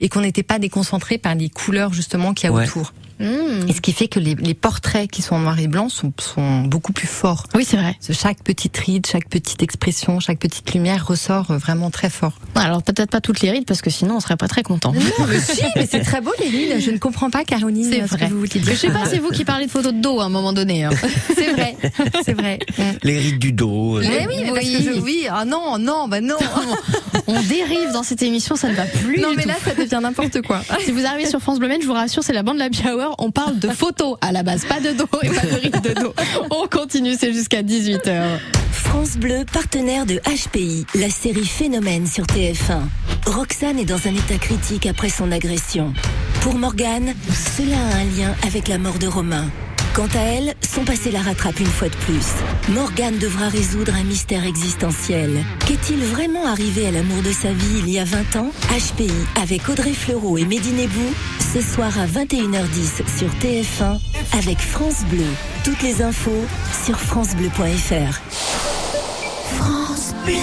[0.00, 2.66] et qu'on n'était pas déconcentré par les couleurs justement qu'il y a Ouais.
[2.68, 2.92] autour.
[3.22, 3.68] Mm.
[3.68, 6.12] Et ce qui fait que les, les portraits qui sont en noir et blanc sont,
[6.20, 7.46] sont beaucoup plus forts.
[7.54, 7.96] Oui, c'est vrai.
[8.10, 12.32] Chaque petite ride, chaque petite expression, chaque petite lumière ressort euh, vraiment très fort.
[12.54, 14.92] Alors peut-être pas toutes les rides parce que sinon on serait pas très content.
[14.92, 16.80] Non, mais si, mais c'est très beau les rides.
[16.80, 18.28] Je ne comprends pas, Caroline, C'est ce vrai.
[18.28, 18.62] que vous dire.
[18.64, 20.84] je sais pas, c'est vous qui parlez de photos de dos à un moment donné.
[20.84, 20.90] hein.
[21.34, 21.76] C'est vrai,
[22.24, 22.58] c'est vrai.
[23.02, 23.98] Les rides du dos.
[23.98, 24.84] euh, Mais oui, mais parce oui.
[24.84, 26.36] que je, oui, ah non, non, bah non.
[27.26, 29.20] On dérive dans cette émission, ça ne va plus.
[29.20, 29.48] non, du mais tout.
[29.48, 30.62] là, ça devient n'importe quoi.
[30.84, 32.82] Si vous arrivez sur France Bleu je vous rassure, c'est la bande de la Happy
[33.18, 36.00] On parle de photos à la base, pas de dos et pas de rides de
[36.00, 36.14] dos.
[36.50, 38.38] On continue, c'est jusqu'à 18h.
[38.72, 42.80] France Bleu, partenaire de HPI, la série Phénomène sur TF1.
[43.26, 45.92] Roxane est dans un état critique après son agression.
[46.40, 47.14] Pour Morgane,
[47.56, 49.46] cela a un lien avec la mort de Romain.
[49.94, 52.24] Quant à elle, son passé la rattrape une fois de plus.
[52.70, 55.44] Morgane devra résoudre un mystère existentiel.
[55.66, 58.50] Qu'est-il vraiment arrivé à l'amour de sa vie il y a 20 ans?
[58.70, 61.12] HPI avec Audrey Fleurot et Mehdi Nebou,
[61.52, 63.98] ce soir à 21h10 sur TF1
[64.38, 65.26] avec France Bleu.
[65.62, 66.46] Toutes les infos
[66.86, 68.20] sur francebleu.fr.
[69.56, 70.34] France Bleu.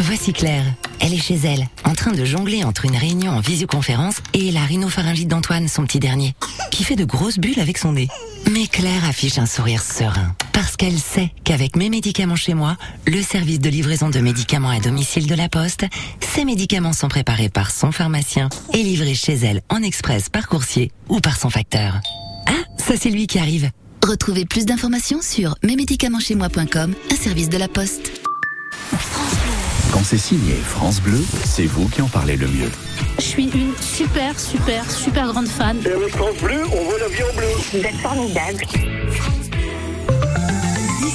[0.00, 0.66] Voici Claire.
[1.04, 4.60] Elle est chez elle, en train de jongler entre une réunion en visioconférence et la
[4.60, 6.36] rhinopharyngite d'Antoine, son petit dernier,
[6.72, 8.08] qui fait de grosses bulles avec son nez.
[8.50, 13.22] Mais Claire affiche un sourire serein, parce qu'elle sait qu'avec mes médicaments chez moi, le
[13.22, 15.84] service de livraison de médicaments à domicile de la Poste,
[16.20, 20.90] ces médicaments sont préparés par son pharmacien et livrés chez elle en express par coursier
[21.08, 22.00] ou par son facteur.
[22.46, 23.70] Ah, ça c'est lui qui arrive.
[24.04, 28.21] Retrouvez plus d'informations sur mesmédicamentschezmoi.com, un service de la Poste.
[29.92, 32.70] Quand c'est signé France Bleu, c'est vous qui en parlez le mieux.
[33.18, 35.76] Je suis une super, super, super grande fan.
[35.84, 37.46] Et avec France Bleu, on voit la vie en bleu.
[37.72, 38.64] Vous êtes formidable.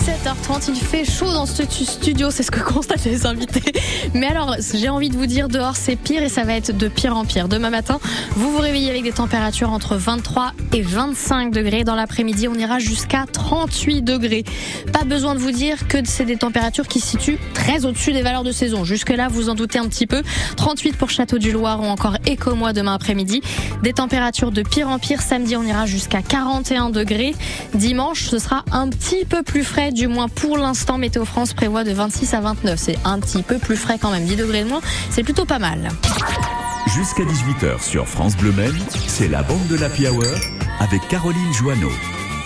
[0.08, 3.74] 17h30, il fait chaud dans ce stu- studio, c'est ce que constatent les invités.
[4.14, 6.88] Mais alors, j'ai envie de vous dire, dehors c'est pire et ça va être de
[6.88, 7.50] pire en pire.
[7.50, 8.00] Demain matin,
[8.38, 11.84] vous vous réveillez avec des températures entre 23 et 25 degrés.
[11.84, 14.46] Dans l'après-midi, on ira jusqu'à 38 degrés.
[14.94, 18.22] Pas besoin de vous dire que c'est des températures qui se situent très au-dessus des
[18.22, 18.86] valeurs de saison.
[18.86, 20.24] Jusque-là, vous en doutez un petit peu.
[20.56, 23.42] 38 pour Château du Loir ou encore Écomois demain après-midi.
[23.84, 25.22] Des températures de pire en pire.
[25.22, 27.36] Samedi, on ira jusqu'à 41 degrés.
[27.74, 30.98] Dimanche, ce sera un petit peu plus frais, du moins pour l'instant.
[31.00, 32.80] Météo France prévoit de 26 à 29.
[32.80, 34.26] C'est un petit peu plus frais quand même.
[34.26, 35.90] 10 degrés de moins, c'est plutôt pas mal.
[36.96, 40.24] Jusqu'à 18h sur France Bleu Maine, c'est la bande de l'Happy Hour
[40.80, 41.92] avec Caroline Joanneau.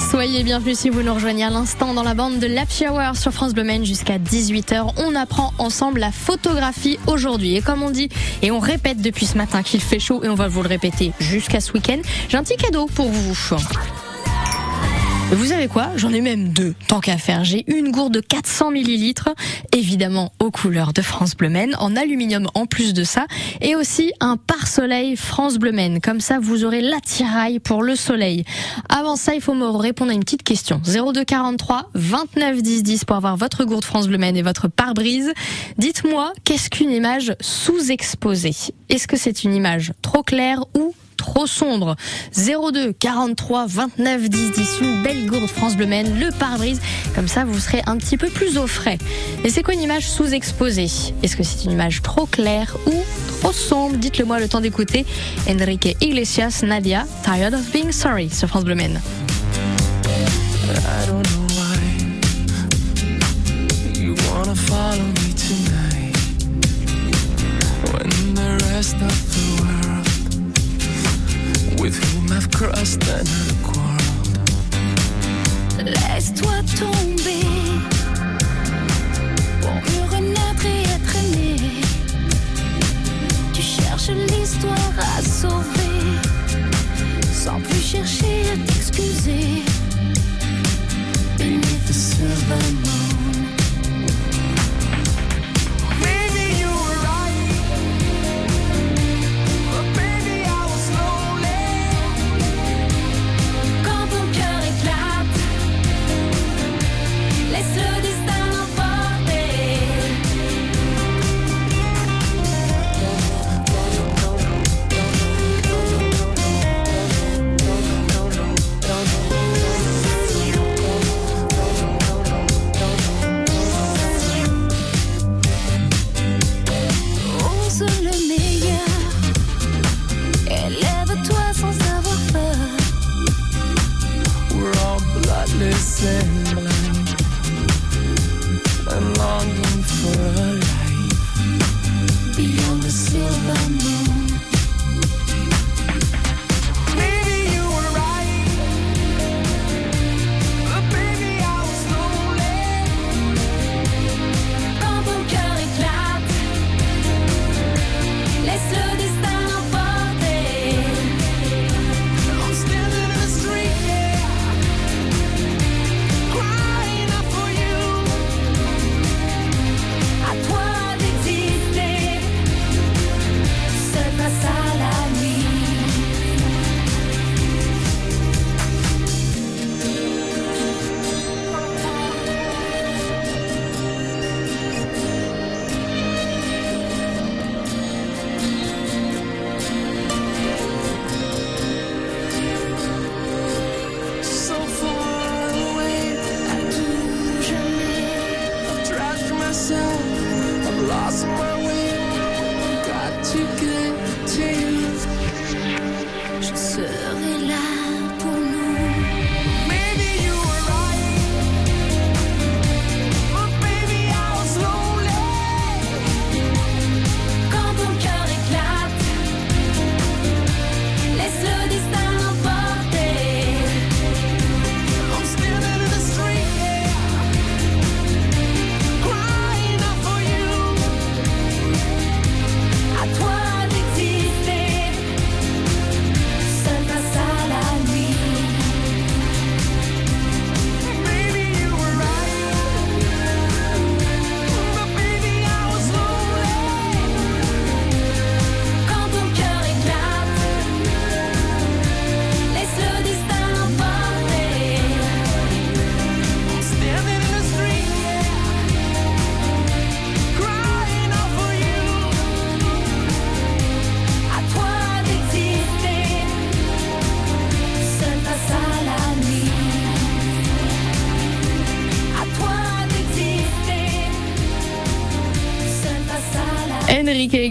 [0.09, 3.33] Soyez bienvenus si vous nous rejoignez à l'instant dans la bande de l'Happy Hour sur
[3.33, 4.93] France Bleu Maine jusqu'à 18h.
[4.97, 7.57] On apprend ensemble la photographie aujourd'hui.
[7.57, 8.09] Et comme on dit,
[8.41, 11.11] et on répète depuis ce matin qu'il fait chaud et on va vous le répéter
[11.19, 13.35] jusqu'à ce week-end, j'ai un petit cadeau pour vous.
[15.33, 17.45] Vous savez quoi J'en ai même deux, tant qu'à faire.
[17.45, 19.29] J'ai une gourde de 400 millilitres,
[19.71, 23.27] évidemment aux couleurs de France Bleu Maine, en aluminium en plus de ça,
[23.61, 26.01] et aussi un pare-soleil France Bleu Maine.
[26.01, 28.43] Comme ça, vous aurez l'attirail pour le soleil.
[28.89, 30.81] Avant ça, il faut me répondre à une petite question.
[30.83, 35.31] 02 43 29 10 10 pour avoir votre gourde France Bleu Maine et votre pare-brise.
[35.77, 38.53] Dites-moi, qu'est-ce qu'une image sous-exposée?
[38.89, 41.95] Est-ce que c'est une image trop claire ou trop sombre.
[42.35, 46.81] 02 43 29 10 10, une belle gourde France Bleu le pare-brise.
[47.13, 48.97] Comme ça, vous serez un petit peu plus au frais.
[49.43, 50.89] Et c'est quoi une image sous-exposée?
[51.21, 52.93] Est-ce que c'est une image trop claire ou
[53.39, 53.97] trop sombre?
[53.97, 55.05] Dites-le moi le temps d'écouter.
[55.47, 58.99] Enrique Iglesias, Nadia, Tired of Being Sorry sur France Bleu Maine.
[63.95, 66.17] You follow me tonight
[67.91, 69.30] when the rest of
[71.81, 73.01] with whom I've crossed.
[75.83, 77.41] Laisse-toi tomber
[79.87, 81.55] pour renaître et être aimé.
[83.51, 86.19] Tu cherches l'histoire à sauver
[87.33, 89.63] sans plus chercher à t'excuser.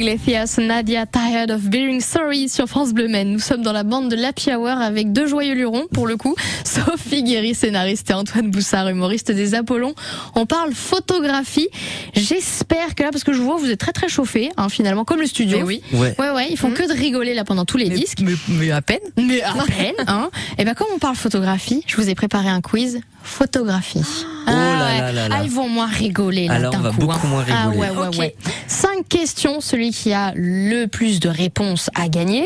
[0.00, 3.32] Iglesias, Nadia Tired of Being Sorry sur France Bleu Maine.
[3.32, 6.34] Nous sommes dans la bande de l'Happy Hour avec deux joyeux lurons, pour le coup.
[6.64, 9.94] Sophie Guéry, scénariste, et Antoine Boussard, humoriste des Apollons.
[10.34, 11.68] On parle photographie.
[12.14, 15.20] J'espère que là, parce que je vois, vous êtes très très chauffé, hein, finalement, comme
[15.20, 15.58] le studio.
[15.58, 15.82] Mais oui.
[15.92, 16.14] Ouais.
[16.18, 18.20] Ouais, ouais, ils font que de rigoler là pendant tous les disques.
[18.22, 19.00] Mais, mais à peine.
[19.18, 20.30] Mais à peine, hein.
[20.56, 24.00] Et ben, comme on parle photographie, je vous ai préparé un quiz photographie.
[24.46, 25.36] Oh là là là là.
[25.38, 27.28] Ah, ils vont moins rigoler là Alors, on va coup, beaucoup hein.
[27.28, 27.78] moins Ah rigoler.
[27.90, 28.18] ouais, ouais, Ok.
[28.18, 28.34] ouais.
[28.66, 32.44] Cinq questions, celui qui a le plus de réponses a gagné.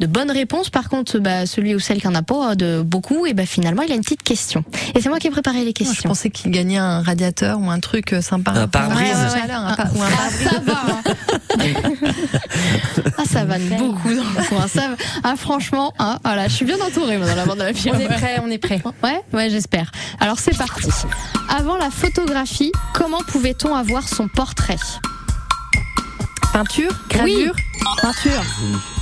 [0.00, 3.26] De bonnes réponses, par contre, bah, celui ou celle qui en a pas de beaucoup,
[3.26, 4.64] et ben finalement, il a une petite question.
[4.94, 6.08] Et c'est moi qui ai préparé les Je questions.
[6.08, 8.52] pensais qu'il gagnait un radiateur ou un truc euh, sympa.
[8.52, 9.08] Un pare-brise.
[9.08, 9.52] Ouais, ouais, Ouais, ouais, ouais.
[9.54, 10.82] un pa- ou un Ah, ça va.
[10.86, 11.72] hein.
[13.18, 14.66] ah, ça va beaucoup dans le coin.
[14.68, 14.96] Ça va.
[15.24, 18.10] Ah, franchement, hein, voilà, je suis bien entourée dans la bande de la On pyramide.
[18.10, 18.82] est prêt, on est prêt.
[19.02, 19.90] Ouais, ouais, j'espère.
[20.20, 20.88] Alors c'est parti.
[21.48, 24.76] Avant la photographie, comment pouvait-on avoir son portrait?
[26.56, 27.52] Peinture, gravure?
[28.00, 28.42] Peinture.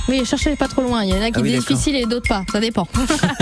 [0.09, 1.05] Oui, cherchez pas trop loin.
[1.05, 2.43] Il y en a qui Ah oui, disent difficile et d'autres pas.
[2.51, 2.85] Ça dépend.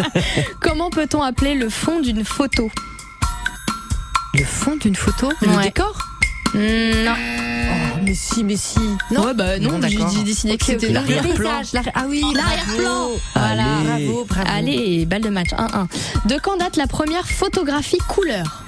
[0.62, 2.70] comment peut-on appeler le fond d'une photo?
[4.36, 5.64] Le fond d'une photo, le Ouais.
[5.64, 5.98] décor?
[6.54, 7.16] Hmm, Non.
[7.16, 8.78] Oh, mais si, mais si.
[9.10, 9.26] Non.
[9.26, 11.64] Ouais, bah non, j'ai décidé que c'était Le l'arrière-plan.
[11.96, 12.84] Ah oui, L'arrière-plan.
[12.84, 13.20] bravo.
[13.34, 13.66] Voilà.
[13.96, 14.06] Allez.
[14.06, 14.48] Bravo, bravo.
[14.48, 15.88] Allez, balle de match 1-1.
[16.28, 18.62] De quand date la première photographie couleur?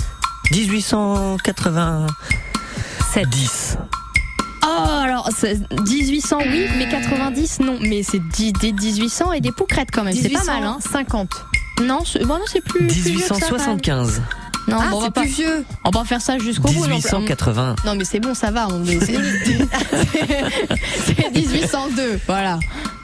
[0.52, 3.30] 1887.
[3.30, 3.78] 10.
[4.68, 7.78] Oh, alors, c'est 1800, oui, mais 90, non.
[7.82, 10.16] Mais c'est des 1800 et des poucrettes quand même.
[10.16, 10.78] C'est pas mal, hein.
[10.92, 11.30] 50.
[11.84, 12.88] Non, c'est bon, non, c'est plus.
[12.88, 13.78] plus vieux que ça, quand même.
[13.78, 14.22] 1875.
[14.68, 15.66] Non, Ah, bon, on va c'est pas, plus vieux.
[15.84, 16.74] on va pas faire ça jusqu'au bout.
[16.74, 16.94] non plus.
[16.96, 17.76] 1880.
[17.86, 18.68] Non, mais c'est bon, ça va.
[18.70, 19.00] on C'est
[21.06, 22.60] c'est 1802, voilà.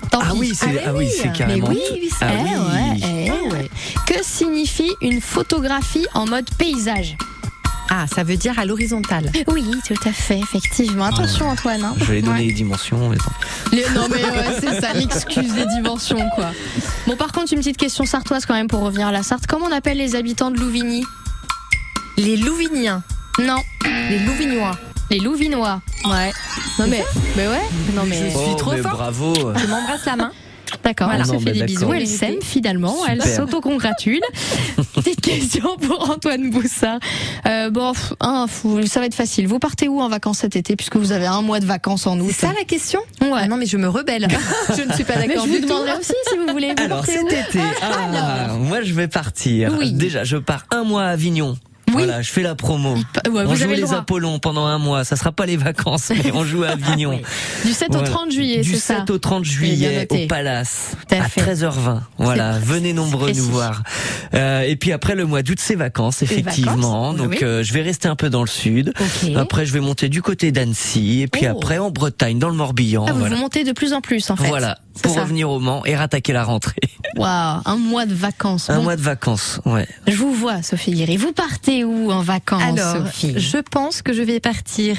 [0.09, 0.39] Tant Ah pis.
[0.39, 1.67] oui, c'est ah oui, c'est Mais carrément.
[1.69, 3.03] oui, Ah eh oui.
[3.03, 3.69] ouais, eh ouais.
[4.07, 7.15] Que signifie une photographie en mode paysage?
[7.93, 9.29] Ah, ça veut dire à l'horizontale.
[9.47, 11.03] Oui, tout à fait, effectivement.
[11.03, 11.83] Attention, Antoine.
[11.83, 11.93] hein.
[11.97, 12.45] Je vais donner Ouais.
[12.45, 13.09] les dimensions.
[13.09, 13.75] mais bon.
[13.75, 16.51] Les- non mais ouais, c'est ça, l'excuse des dimensions quoi.
[17.07, 19.45] Bon par contre une petite question sartoise quand même pour revenir à la Sarthe.
[19.47, 21.03] Comment on appelle les habitants de Louvigny?
[22.17, 23.03] Les Louviniens.
[23.39, 23.57] Non,
[24.09, 24.77] Les Louvignois.
[25.09, 25.81] les Louvinois.
[26.05, 26.31] Ouais.
[26.79, 27.03] Non mais,
[27.35, 27.61] mais ouais.
[27.93, 28.17] Non mais.
[28.31, 28.91] Je suis Oh, trop mais fort.
[28.93, 29.33] bravo.
[29.35, 30.31] Je m'embrasse la main.
[30.85, 31.25] D'accord, Voilà.
[31.29, 34.21] elle se fait des bisous, elle s'aime finalement, elle s'auto-congratule.
[35.39, 36.99] Question pour Antoine Boussard.
[37.47, 39.47] Euh, bon, pff, hein, fou- ça va être facile.
[39.47, 42.19] Vous partez où en vacances cet été puisque vous avez un mois de vacances en
[42.19, 43.29] août C'est ça la question Ouais.
[43.43, 44.27] Ah non, mais je me rebelle.
[44.77, 46.73] je ne suis pas Mais d'accord je vous demanderai aussi si vous voulez.
[46.77, 49.73] Vous Alors cet où été, ah, moi je vais partir.
[49.77, 49.93] Oui.
[49.93, 51.57] Déjà, je pars un mois à Avignon.
[51.95, 52.03] Oui.
[52.03, 52.95] Voilà, je fais la promo.
[52.95, 53.93] Ouais, on vous joue le les.
[53.93, 55.03] Apollons pendant un mois.
[55.03, 57.19] Ça sera pas les vacances, mais on joue à Avignon.
[57.65, 58.07] Du 7 au Voilà.
[58.09, 61.41] 30 juillet, Du c'est ça 7 au 30 bien juillet au Palace à à fait.
[61.41, 61.99] 13h20.
[62.17, 63.83] Voilà, venez nombreux nous voir.
[64.33, 67.11] Euh, et puis après le mois d'août, c'est vacances effectivement.
[67.11, 67.37] vacances, Donc oui.
[67.43, 68.93] euh, je vais rester un peu dans le sud.
[68.99, 69.31] Ok.
[69.35, 71.57] Après je vais monter du côté d'Annecy et puis Oh.
[71.57, 73.05] après en Bretagne, dans le Morbihan.
[73.07, 73.35] Ah, vous voilà.
[73.35, 74.47] vous montez de plus en plus en fait.
[74.47, 75.21] Voilà, pour ça.
[75.21, 76.75] revenir au Mans et rattaquer la rentrée.
[77.17, 78.69] Waouh, un mois de vacances.
[78.69, 79.87] Un Bon, mois de vacances, ouais.
[80.07, 81.17] Je vous vois, Sophie Guéry.
[81.17, 83.33] Vous partez où en vacances, Alors, Sophie?
[83.39, 84.97] je pense que je vais partir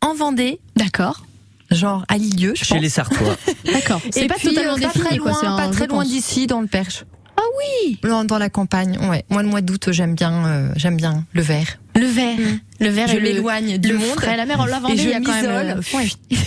[0.00, 1.24] en Vendée, D'accord.
[1.70, 2.82] genre à Lilieu, je Chez pense.
[2.82, 3.36] les Sartois.
[3.64, 4.00] D'accord.
[4.10, 5.30] C'est Et pas puis, totalement euh, pas défini, très quoi.
[5.32, 7.04] loin, c'est un- pas très loin d'ici, dans le Perche.
[7.40, 9.24] Ah oui Dans, dans la campagne, ouais.
[9.30, 11.78] Moi, le mois d'août, j'aime bien, euh, j'aime bien le vert.
[11.94, 12.36] Le verre.
[12.80, 14.08] Le verre Je m'éloigne du le monde.
[14.20, 14.36] frais.
[14.36, 15.46] La mer en la Vendée, et je il y a quand même.
[15.50, 16.08] euh, ouais.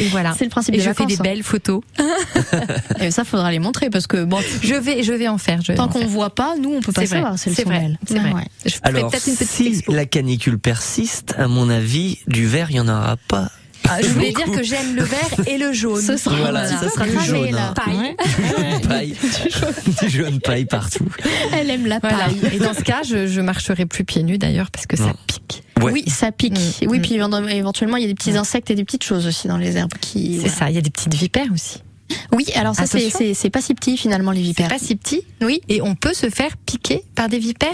[0.00, 0.34] Et voilà.
[0.36, 1.80] C'est le principe Et des je fais des belles photos.
[3.00, 5.60] Et ça, faudra les montrer parce que bon, Je vais, je vais en faire.
[5.62, 7.38] Je vais tant qu'on voit pas, nous, on peut pas savoir.
[7.38, 8.32] C'est vrai, c'est vrai.
[8.32, 8.42] Ouais.
[8.66, 9.92] Je ferai Alors, peut-être une petite si expo.
[9.92, 13.50] la canicule persiste, à mon avis, du vert, il y en aura pas.
[13.88, 16.00] Ah, je voulais dire que j'aime le vert et le jaune.
[16.00, 16.80] Ce sera, Voilà, voilà.
[16.80, 17.74] ça sera du Cramé, jaune, là.
[17.86, 17.92] hein.
[18.02, 18.80] Ouais.
[18.88, 19.14] Paille.
[20.02, 21.06] du jaune paille partout.
[21.52, 22.16] Elle aime la Voilà.
[22.26, 22.40] paille.
[22.54, 25.62] Et dans ce cas, je, je marcherai plus pieds nus d'ailleurs parce que ça pique.
[25.82, 25.92] Ouais.
[25.92, 26.54] Oui, ça pique.
[26.58, 26.86] Mm.
[26.88, 27.02] Oui, Mm.
[27.02, 29.76] puis éventuellement, il y a des petits insectes et des petites choses aussi dans les
[29.76, 30.34] herbes qui.
[30.36, 30.54] C'est voilà.
[30.54, 30.70] ça.
[30.70, 31.82] Il y a des petites vipères aussi.
[32.32, 34.68] Oui, alors ça, c'est- pas si petit finalement, les C'est vipères.
[34.68, 35.22] pas si petit.
[35.42, 35.60] Oui.
[35.68, 37.70] Et on peut se faire piquer par des vipères.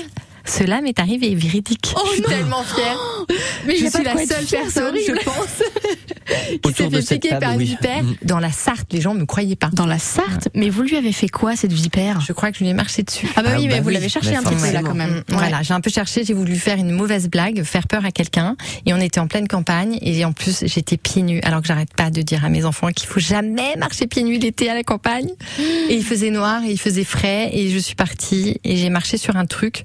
[0.51, 1.95] Cela m'est arrivé, véridique.
[1.97, 2.29] Oh je suis non.
[2.29, 2.99] tellement fière.
[3.67, 5.63] Mais je suis la seule personne, je pense,
[6.63, 7.65] qui s'est fait piquer table, par une oui.
[7.67, 8.03] vipère.
[8.03, 8.15] Mm.
[8.25, 9.69] Dans la Sarthe, les gens me croyaient pas.
[9.73, 12.21] Dans la Sarthe, mais vous lui avez fait quoi cette vipère?
[12.21, 13.29] Je crois que je lui ai marché dessus.
[13.37, 14.83] Ah bah Ah oui, bah mais vous oui, l'avez cherché mais un petit peu là
[14.83, 15.19] quand même.
[15.19, 18.11] Mm, Voilà, j'ai un peu cherché, j'ai voulu faire une mauvaise blague, faire peur à
[18.11, 21.69] quelqu'un, et on était en pleine campagne, et en plus j'étais pieds nus, alors que
[21.69, 24.75] j'arrête pas de dire à mes enfants qu'il faut jamais marcher pieds nus l'été à
[24.75, 25.29] la campagne.
[25.89, 29.17] Et il faisait noir, et il faisait frais, et je suis partie, et j'ai marché
[29.17, 29.83] sur un truc.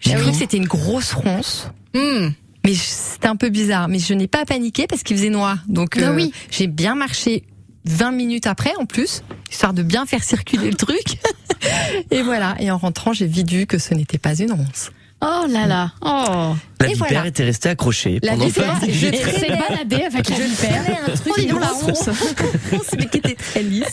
[0.00, 0.32] J'ai Ah cru oui.
[0.32, 1.68] que c'était une grosse ronce.
[1.94, 2.28] Hmm.
[2.64, 5.58] Mais c'était un peu bizarre, mais je n'ai pas paniqué parce qu'il faisait noir.
[5.68, 6.32] Donc Ah euh, oui.
[6.50, 7.44] j'ai bien marché
[7.86, 11.18] 20 minutes après en plus, histoire de bien faire circuler le truc.
[12.10, 14.90] et voilà, et en rentrant, j'ai vite vu que ce n'était pas une ronce.
[15.22, 15.92] Oh là là.
[16.02, 16.54] Oh.
[16.80, 17.26] La Et vipère voilà.
[17.26, 20.82] était restée accrochée La pendant vipère, je baladé avec la vipère.
[21.06, 22.08] un truc, Oh, la ronce.
[22.72, 23.84] ronce, mais qui était très lisse.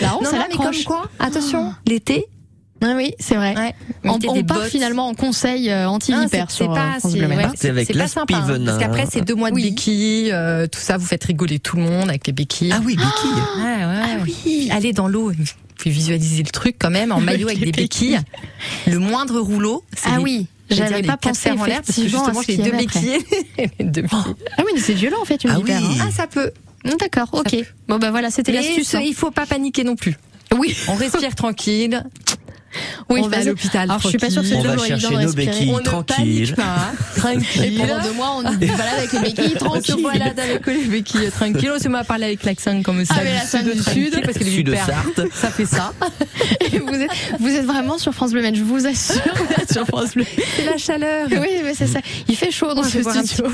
[0.00, 2.26] La ronce, Non, elle non, mais comme quoi, attention, l'été,
[2.80, 3.56] Ah oui, c'est vrai.
[3.56, 3.74] ouais,
[4.04, 4.68] On, on part bottes.
[4.68, 7.44] finalement en conseil euh, Non, anti-vipère c'est- c'est sur euh, pas, France c'est- Bleu ouais,
[7.44, 8.60] avec c'est pas sympa, hein.
[8.64, 9.62] Parce qu'après, c'est deux mois de Oui.
[9.70, 12.72] béquilles, euh, tout ça, vous faites rigoler tout le monde avec les béquilles.
[12.72, 13.42] Ah oui, béquille.
[13.56, 14.68] Ouais, ouais, Ah oui.
[14.70, 15.32] Allez dans l'eau,
[15.76, 18.20] puis visualiser le truc quand même en maillot avec, les des béquilles.
[18.86, 22.42] Le moindre rouleau, c'est Ah les- oui, j'avais pas pensé en l'air parce que justement
[22.46, 22.78] j'ai deux après.
[22.78, 23.18] béquilles.
[23.80, 24.34] Les deux béquilles.
[24.56, 25.80] Ah oui, mais c'est violent en fait une Ah vipère.
[25.82, 25.98] oui.
[26.00, 26.04] hein.
[26.08, 26.52] Ah, ça peut.
[26.84, 27.56] Ah, D'accord, ok.
[27.88, 28.88] Bon bah voilà, c'était l'astuce.
[28.90, 29.02] ce- hein.
[29.04, 30.16] il faut pas paniquer non plus.
[30.56, 32.02] Oui, On respire tranquille.
[33.10, 33.90] Oui, on va à l'hôpital.
[33.90, 35.46] Alors je suis pas sûre que c'est toujours évident chercher de nos respirer.
[35.46, 35.70] béquilles.
[35.72, 36.16] On ne tranquille.
[36.16, 36.92] panique pas.
[37.16, 37.64] Tranquille.
[37.64, 40.02] Et pendant deux mois, on se balade avec les béquilles On se tranquille.
[40.02, 41.72] balade avec les béquilles tranquille.
[41.74, 43.14] On se met à parler avec l'accent comme ça.
[43.14, 44.22] Avec l'accent du tranquille, sud.
[44.24, 45.28] Parce que les Sud de vipères, Sarthe.
[45.34, 45.92] ça fait ça.
[46.72, 47.10] Et vous êtes,
[47.40, 50.24] vous êtes vraiment sur France Bleu je vous assure, vous êtes sur France Bleu.
[50.56, 51.28] C'est la chaleur.
[51.30, 52.00] Oui, mais c'est ça.
[52.28, 53.46] Il fait chaud dans ce studio.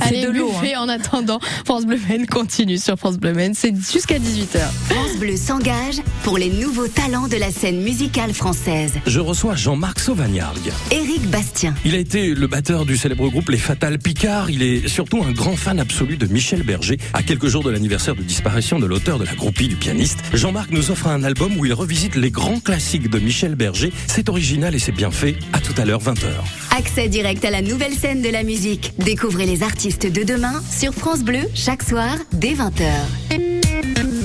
[0.00, 0.80] Allez, de l'eau, hein.
[0.80, 1.40] en attendant.
[1.64, 1.98] France Bleu
[2.30, 3.34] continue sur France Bleu.
[3.54, 4.58] C'est jusqu'à 18h.
[4.88, 8.94] France Bleu s'engage pour les nouveaux talents de la scène musicale française.
[9.06, 10.72] Je reçois Jean-Marc Sauvagnargues.
[10.90, 14.50] Éric Bastien, Il a été le batteur du célèbre groupe Les Fatal Picard.
[14.50, 16.98] Il est surtout un grand fan absolu de Michel Berger.
[17.12, 20.70] À quelques jours de l'anniversaire de disparition de l'auteur de la groupie du pianiste, Jean-Marc
[20.70, 23.92] nous offre un album où il revisite les grands classiques de Michel Berger.
[24.06, 25.36] C'est original et c'est bien fait.
[25.52, 26.28] À tout à l'heure, 20h.
[26.76, 28.92] accès direct à la nouvelle scène de la musique.
[28.98, 34.17] Découvrez les artistes de demain sur France Bleu chaque soir dès 20h.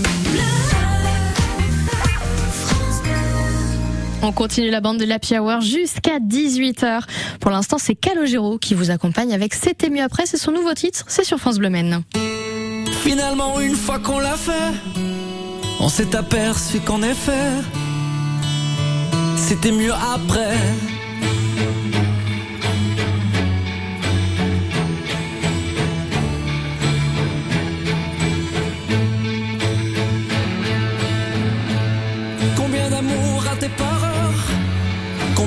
[4.25, 7.01] On continue la bande de l'Happy Hour jusqu'à 18h.
[7.41, 10.25] Pour l'instant, c'est Calogero qui vous accompagne avec C'était mieux après.
[10.25, 11.03] C'est son nouveau titre.
[11.09, 11.69] C'est sur France Bleu.
[13.03, 14.71] Finalement, une fois qu'on l'a fait,
[15.81, 17.51] on s'est aperçu qu'en effet,
[19.35, 20.55] c'était mieux après.
[32.55, 34.12] Combien d'amour raté par heure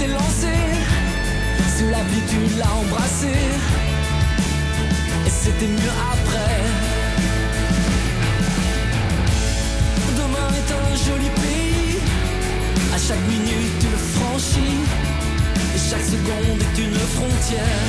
[0.00, 0.54] t'es lancé,
[1.76, 3.34] sous la pluie tu l'as embrassé.
[5.26, 6.56] Et c'était mieux après.
[10.20, 11.98] Demain est un joli pays,
[12.94, 14.80] à chaque minute tu le franchis.
[15.74, 17.88] Et chaque seconde est une frontière.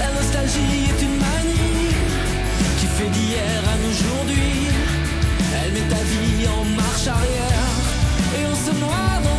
[0.00, 1.90] La nostalgie est une manie
[2.78, 4.54] qui fait d'hier à aujourd'hui.
[5.58, 7.72] Elle met ta vie en marche arrière.
[8.36, 9.35] Et on se noie dans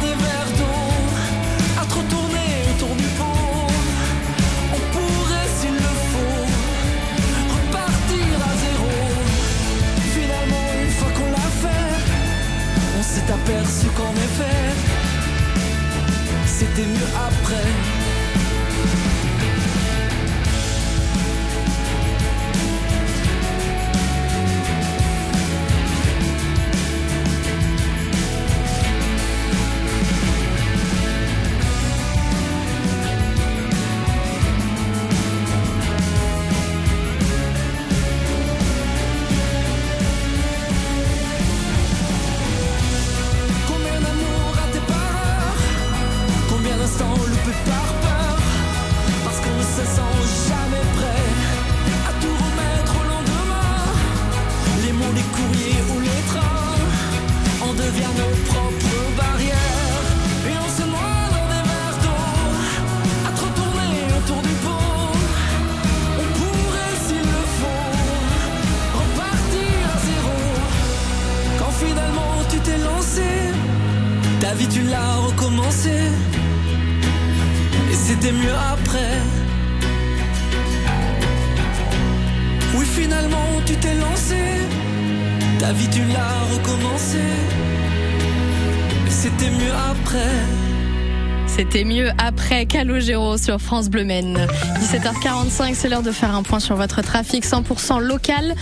[92.57, 94.47] après Calogero sur France Bleu Maine.
[94.79, 98.55] 17h45, c'est l'heure de faire un point sur votre trafic 100% local.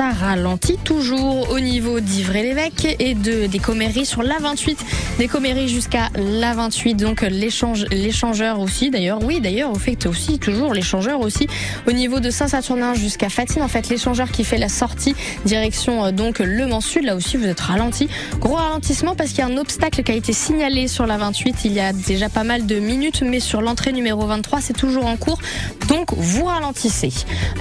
[0.00, 4.78] Ça ralentit toujours au niveau d'Ivry-l'Évêque et de, des sur l'A28.
[5.18, 8.88] Des Comméries jusqu'à l'A28, donc l'échange, l'échangeur aussi.
[8.88, 11.48] D'ailleurs, oui, d'ailleurs, au fait aussi, toujours l'échangeur aussi.
[11.86, 16.12] Au niveau de Saint-Saturnin jusqu'à Fatine, en fait, l'échangeur qui fait la sortie direction euh,
[16.12, 17.04] donc Le Mans Sud.
[17.04, 18.08] Là aussi, vous êtes ralenti.
[18.38, 21.56] Gros ralentissement parce qu'il y a un obstacle qui a été signalé sur la 28.
[21.66, 25.04] Il y a déjà pas mal de minutes, mais sur l'entrée numéro 23, c'est toujours
[25.04, 25.40] en cours.
[25.88, 27.12] Donc, vous ralentissez.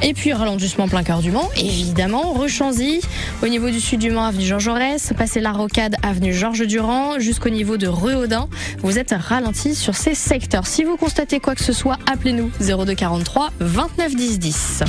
[0.04, 2.29] Et puis, ralentissement plein cœur du Mans, évidemment.
[2.34, 3.02] Rechanzy,
[3.44, 7.20] au niveau du sud du Mans, avenue Georges Jaurès, passez la rocade, avenue Georges Durand,
[7.20, 8.48] jusqu'au niveau de Reaudin.
[8.80, 10.68] Vous êtes ralenti sur ces secteurs.
[10.68, 14.84] Si vous constatez quoi que ce soit, appelez-nous 0243 29 10 10.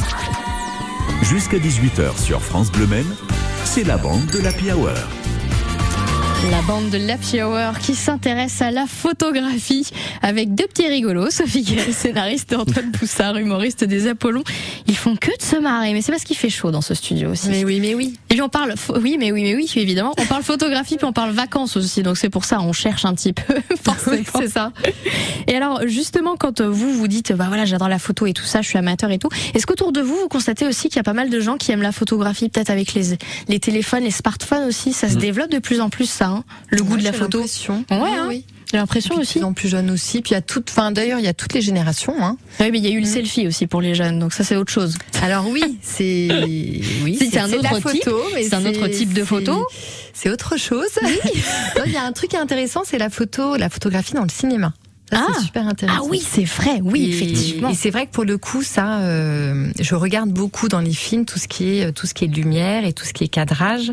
[1.23, 3.15] Jusqu'à 18h sur France Bleu Maine,
[3.65, 5.20] c'est la bande de l'Happy Hour.
[6.49, 9.91] La bande de l'Happy Hour qui s'intéresse à la photographie
[10.23, 14.43] avec deux petits rigolos, Sophie Guéry, scénariste, et Antoine Poussard, humoriste des Apollons.
[14.87, 17.33] Ils font que de se marrer, mais c'est parce qu'il fait chaud dans ce studio
[17.33, 17.51] aussi.
[17.51, 18.15] Mais oui, mais oui.
[18.31, 20.15] Et puis on parle, oui, mais oui, mais oui, évidemment.
[20.19, 23.15] On parle photographie, puis on parle vacances aussi, donc c'est pour ça on cherche un
[23.15, 23.55] petit peu.
[23.85, 24.17] forcément.
[24.39, 24.73] c'est ça.
[25.47, 28.63] Et alors, justement, quand vous vous dites, bah voilà, j'adore la photo et tout ça,
[28.63, 31.05] je suis amateur et tout, est-ce qu'autour de vous, vous constatez aussi qu'il y a
[31.05, 33.19] pas mal de gens qui aiment la photographie, peut-être avec les,
[33.49, 36.83] les téléphones, les smartphones aussi, ça se développe de plus en plus ça, hein, le
[36.83, 37.41] goût de la photo.
[37.41, 37.47] Ouais,
[37.91, 38.27] Oui, hein.
[38.29, 38.45] oui.
[38.71, 39.43] J'ai l'impression aussi.
[39.43, 40.23] en plus jeunes aussi.
[40.23, 42.15] Puis il y a toutes, enfin d'ailleurs il y a toutes les générations.
[42.23, 42.37] Hein.
[42.61, 44.55] Oui, mais il y a eu le selfie aussi pour les jeunes, donc ça c'est
[44.55, 44.97] autre chose.
[45.23, 46.29] Alors oui, c'est
[47.03, 48.09] oui, c'est un autre type.
[48.43, 49.67] C'est un autre type de photo.
[50.15, 50.87] C'est autre chose.
[51.77, 54.73] Non, Il y a un truc intéressant, c'est la photo, la photographie dans le cinéma.
[55.13, 55.33] Ça, Ah.
[55.35, 56.03] c'est super intéressant.
[56.05, 57.71] Ah oui, c'est vrai, oui, Et- effectivement.
[57.71, 61.25] Et c'est vrai que pour le coup, ça, euh, je regarde beaucoup dans les films
[61.25, 63.91] tout ce qui est tout ce qui est lumière et tout ce qui est cadrage.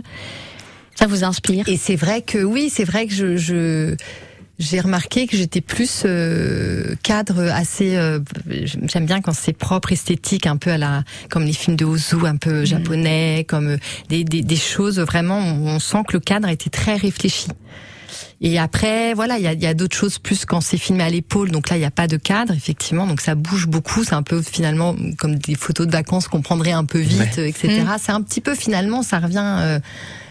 [0.97, 1.67] Ça vous inspire?
[1.67, 3.95] Et c'est vrai que oui, c'est vrai que je, je
[4.59, 7.95] j'ai remarqué que j'étais plus euh, cadre assez.
[7.95, 11.85] euh, J'aime bien quand c'est propre, esthétique, un peu à la comme les films de
[11.85, 13.77] Ozu, un peu japonais, comme euh,
[14.09, 15.37] des, des, des choses vraiment.
[15.39, 17.47] On sent que le cadre était très réfléchi.
[18.39, 21.03] Et après, voilà, il y a, il y a d'autres choses plus quand c'est filmé
[21.03, 21.49] à l'épaule.
[21.49, 23.07] Donc là, il n'y a pas de cadre, effectivement.
[23.07, 24.03] Donc ça bouge beaucoup.
[24.03, 27.49] C'est un peu finalement comme des photos de vacances qu'on prendrait un peu vite, Ouais.
[27.49, 27.81] etc.
[27.81, 27.95] Mm.
[27.99, 29.41] C'est un petit peu finalement, ça revient.
[29.59, 29.79] euh,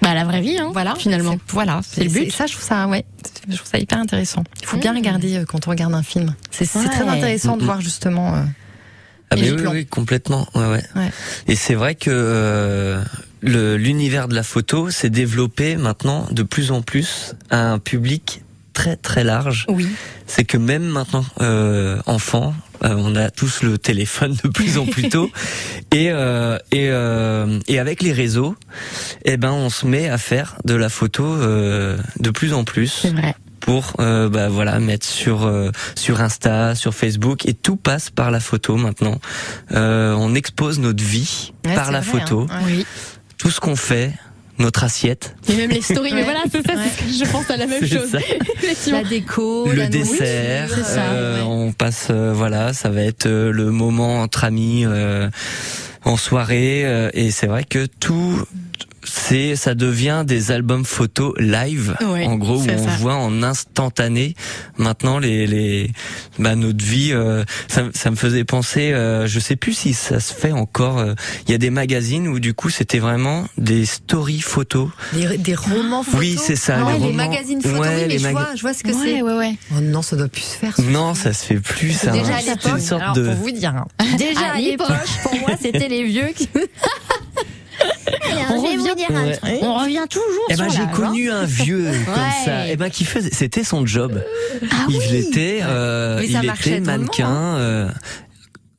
[0.02, 1.32] Bah, à la vraie vie, hein, voilà, finalement.
[1.32, 2.30] c'est- Voilà, C'est le but.
[2.32, 3.04] Ça, je trouve ça, ouais,
[3.48, 4.44] je trouve ça hyper intéressant.
[4.60, 4.96] Il faut bien Mm.
[4.98, 6.34] regarder euh, quand on regarde un film.
[6.52, 6.84] C'est Ouais.
[6.88, 7.66] très intéressant de Mhm.
[7.66, 8.36] voir justement.
[8.36, 8.42] euh,
[9.30, 10.46] Ah mais oui, oui, complètement.
[10.54, 10.84] Ouais, ouais.
[10.94, 11.10] Ouais.
[11.48, 13.02] Et c'est vrai que euh,
[13.42, 18.42] le- l'univers de la photo s'est développé maintenant de plus en plus à un public
[18.72, 19.66] très très large.
[19.68, 19.88] Oui.
[20.26, 22.54] C'est que même maintenant, euh, enfants,
[22.84, 25.30] euh, on a tous le téléphone de plus en plus tôt,
[25.92, 28.54] et euh, et euh, et avec les réseaux,
[29.24, 32.88] eh ben on se met à faire de la photo euh, de plus en plus
[33.02, 33.34] C'est vrai.
[33.66, 38.30] Pour euh, bah voilà mettre sur euh, sur Insta, sur Facebook et tout passe par
[38.30, 39.18] la photo maintenant.
[39.72, 42.60] Euh, on expose notre vie ouais, par la vrai, photo, hein.
[42.64, 42.86] Oui.
[43.38, 44.12] tout ce qu'on fait,
[44.58, 46.12] notre assiette, Et même les stories.
[46.12, 46.22] Mais Ouais.
[46.24, 48.16] voilà, c'est ça, c'est ce que je pense à la même chose.
[48.86, 51.42] La déco, le la dessert, ça, euh, ouais.
[51.46, 55.28] on passe euh, voilà, ça va être euh, le moment entre amis euh,
[56.06, 58.42] en soirée euh, et c'est vrai que tout
[59.08, 62.96] c'est ça devient des albums photos live Ouais, en gros où on ça.
[62.98, 64.34] voit en instantané
[64.78, 65.92] maintenant les les
[66.40, 70.18] bah, notre vie euh, ça, ça me faisait penser euh, je sais plus si ça
[70.18, 71.14] se fait encore euh,
[71.46, 75.54] il y a des magazines où du coup c'était vraiment des stories photos Des, des
[75.54, 76.18] romans photos.
[76.20, 77.28] Oui, c'est ça, ouais, les les, romans.
[77.28, 77.78] magazines photos.
[77.78, 79.22] Ouais, oui, mais les je vois, je vois ce que ouais, c'est.
[79.22, 79.54] ouais, ouais.
[79.70, 80.74] Oh non, ça doit plus se faire.
[80.74, 80.82] ça.
[80.82, 83.34] non ça se fait plus ça Déjà à C'est l'époque, une sorte alors de pour
[83.34, 83.72] vous dire.
[83.76, 83.86] hein.
[84.18, 84.88] Déjà à l'époque,
[85.22, 86.48] pour moi, c'était les vieux qui.
[88.48, 88.94] On revient,
[89.42, 89.58] Ouais.
[89.62, 90.90] on revient toujours Eh ben, sur j'ai hein.
[90.94, 92.30] connu un vieux comme Ouais.
[92.44, 92.68] ça.
[92.68, 94.22] Eh ben, qui faisait, c'était son job.
[94.70, 95.16] Ah il oui.
[95.16, 97.56] était, euh, il était mannequin.
[97.56, 97.90] euh,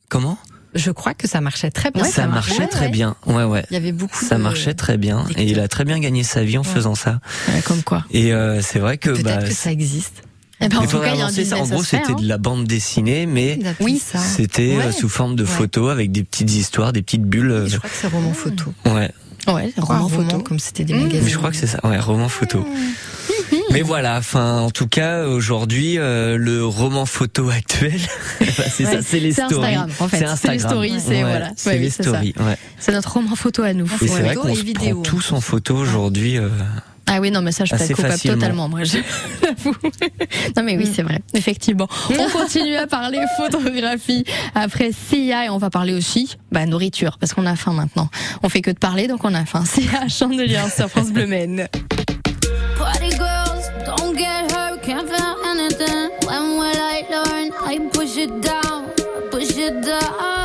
[0.09, 0.37] comment?
[0.73, 2.03] Je crois que ça marchait très bien.
[2.03, 3.15] Ça marchait très bien.
[3.25, 3.65] Ouais, ouais.
[3.69, 4.23] Il y avait beaucoup.
[4.25, 6.95] Ça de- marchait très bien et il a très bien gagné sa vie en faisant
[6.95, 7.19] ça.
[7.49, 8.03] Ouais, comme quoi.
[8.11, 10.23] Et euh, c'est vrai que Peut-être bah, que ça existe.
[10.59, 11.57] Eh ben, en tout cas, il y a un c'est ça.
[11.57, 12.15] En gros, c'était hein.
[12.19, 14.91] de la bande dessinée, mais Oui, c'était euh, Ouais.
[14.91, 15.49] sous forme de Ouais.
[15.49, 17.51] photos avec des petites histoires, des petites bulles.
[17.51, 18.73] euh, Je crois que c'est roman photo.
[18.85, 19.11] Ouais.
[19.47, 20.97] Ouais, Roman roman photo, comme c'était des Mmh.
[21.03, 21.21] magazines.
[21.23, 22.65] Mais je crois que c'est ça, ouais, roman photo.
[23.71, 27.99] Mais voilà, enfin, en tout cas, aujourd'hui, euh, le roman photo actuel,
[28.39, 28.91] bah, c'est Ouais.
[28.93, 29.75] ça, c'est les C'est stories.
[29.75, 30.17] Instagram, en fait.
[30.17, 30.59] C'est C'est les Instagram.
[30.59, 31.51] stories, c'est- Ouais, voilà.
[31.55, 32.57] C'est Ouais, les stories, ouais.
[32.79, 33.85] C'est notre roman photo à nous.
[34.01, 36.49] Et c'est vrai qu'on et se vidéo, prend tous en photo aujourd'hui euh,
[37.09, 38.35] Ah oui, non, mais ça, je peux Assez être coupable facilement.
[38.37, 38.97] totalement, moi, je
[39.41, 39.73] l'avoue.
[40.55, 41.87] Non, mais oui, c'est vrai, effectivement.
[42.09, 47.33] On continue à parler photographie après Sia et on va parler aussi, bah, nourriture, parce
[47.33, 48.09] qu'on a faim maintenant.
[48.43, 49.63] On fait que de parler, donc on a faim.
[49.65, 51.67] Sia, chandelier sur France Bleu Maine.
[52.77, 56.09] Party girls, don't get hurt, can't feel anything.
[56.27, 57.51] When will I learn?
[57.65, 58.85] I push it down,
[59.31, 60.36] push it down.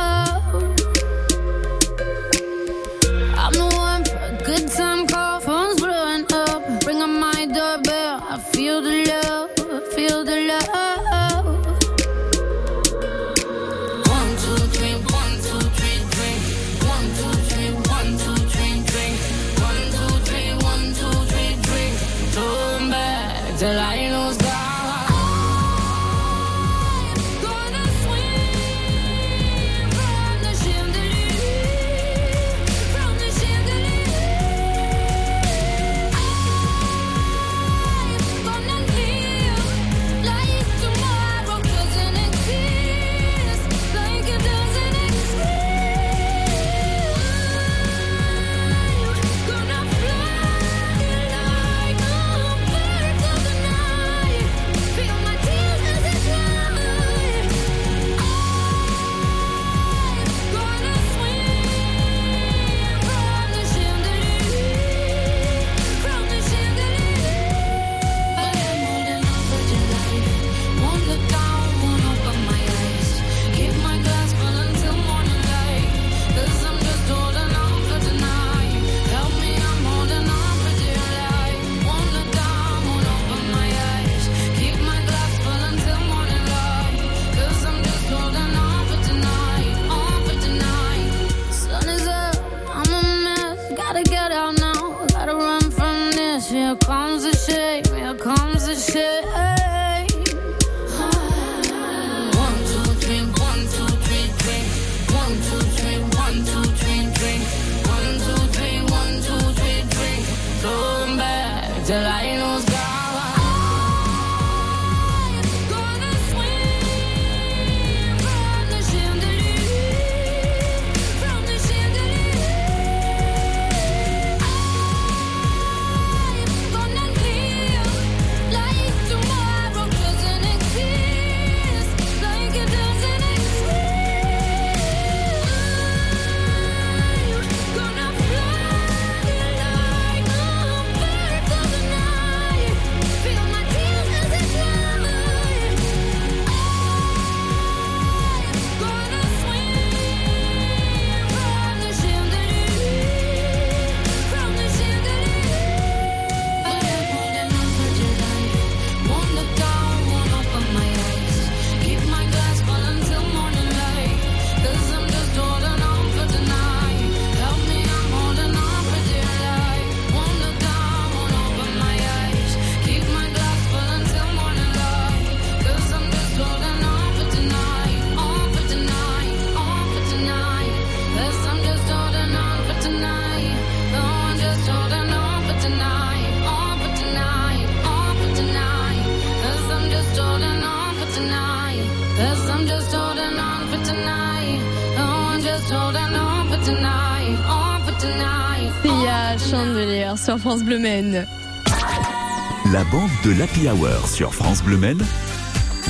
[202.71, 205.01] La bande de l'Happy Hour sur France Bleu Maine.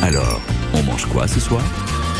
[0.01, 0.41] Alors,
[0.73, 1.61] on mange quoi ce soir?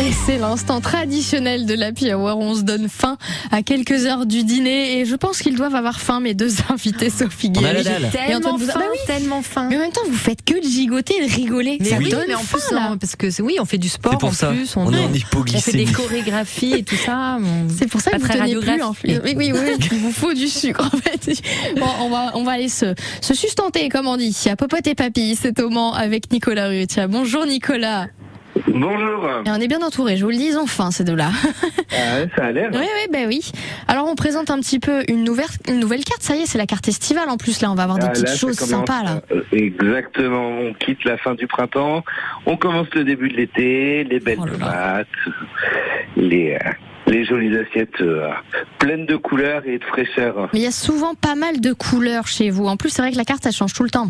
[0.01, 2.37] Et c'est l'instant traditionnel de l'Happy Hour.
[2.39, 3.17] On se donne faim
[3.51, 7.09] à quelques heures du dîner et je pense qu'ils doivent avoir faim, mes deux invités,
[7.09, 7.83] Sophie On a la Guéry.
[7.83, 8.03] dalle.
[8.27, 8.97] Et Antoine Tellement Bouza- faim, Bah oui.
[9.07, 9.67] tellement faim.
[9.69, 11.77] Mais en même temps, vous faites que de gigoter et de rigoler.
[11.79, 12.89] Mais ça oui, donne mais en faim, plus, là.
[12.91, 14.47] on- parce que c'est- oui, on fait du sport C'est pour en ça.
[14.47, 15.85] plus, On est en on fait hypoglycémie.
[15.85, 17.37] des chorégraphies et tout ça.
[17.39, 18.81] on- C'est pour ça Pas que vous très tenez plus.
[18.81, 19.21] En fait.
[19.23, 21.41] Oui, oui, oui, il vous faut du sucre en fait.
[21.79, 24.35] Bon, on va, on va aller se, se sustenter, comme on dit.
[24.49, 27.07] A Popote et Papy, c'est au Mans avec Nicolas Rutia.
[27.07, 28.07] Bonjour Nicolas.
[28.67, 29.27] Bonjour.
[29.45, 31.29] Et on est bien entouré, je vous le dis, faim ces deux-là.
[31.91, 32.69] Ah, ça a l'air.
[32.73, 33.51] Oui, oui, ben oui.
[33.87, 36.21] Alors on présente un petit peu une nouvelle, une nouvelle carte.
[36.23, 37.61] Ça y est, c'est la carte estivale en plus.
[37.61, 39.21] Là, on va avoir des Ah, petites là, choses sympas là.
[39.31, 40.49] euh, Exactement.
[40.59, 42.03] On quitte la fin du printemps.
[42.45, 44.05] On commence le début de l'été.
[44.05, 44.57] Les belles Oh là là.
[44.57, 45.07] tomates,
[46.15, 46.69] les, euh,
[47.07, 48.29] les jolies assiettes euh,
[48.79, 50.49] pleines de couleurs et de fraîcheur.
[50.53, 52.65] Mais il y a souvent pas mal de couleurs chez vous.
[52.67, 54.09] En plus, c'est vrai que la carte, elle change tout le temps.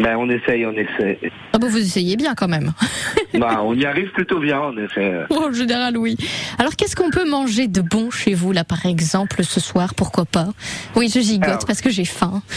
[0.00, 1.18] Ben, on essaye, on essaie.
[1.52, 2.72] Ah bah vous essayez bien quand même.
[3.38, 5.24] bah, on y arrive plutôt bien, en effet.
[5.28, 6.16] En général, oui.
[6.58, 9.94] Alors, qu'est-ce qu'on peut manger de bon chez vous, là, par exemple, ce soir?
[9.94, 10.48] Pourquoi pas?
[10.96, 11.66] Oui, je gigote Alors.
[11.66, 12.42] parce que j'ai faim.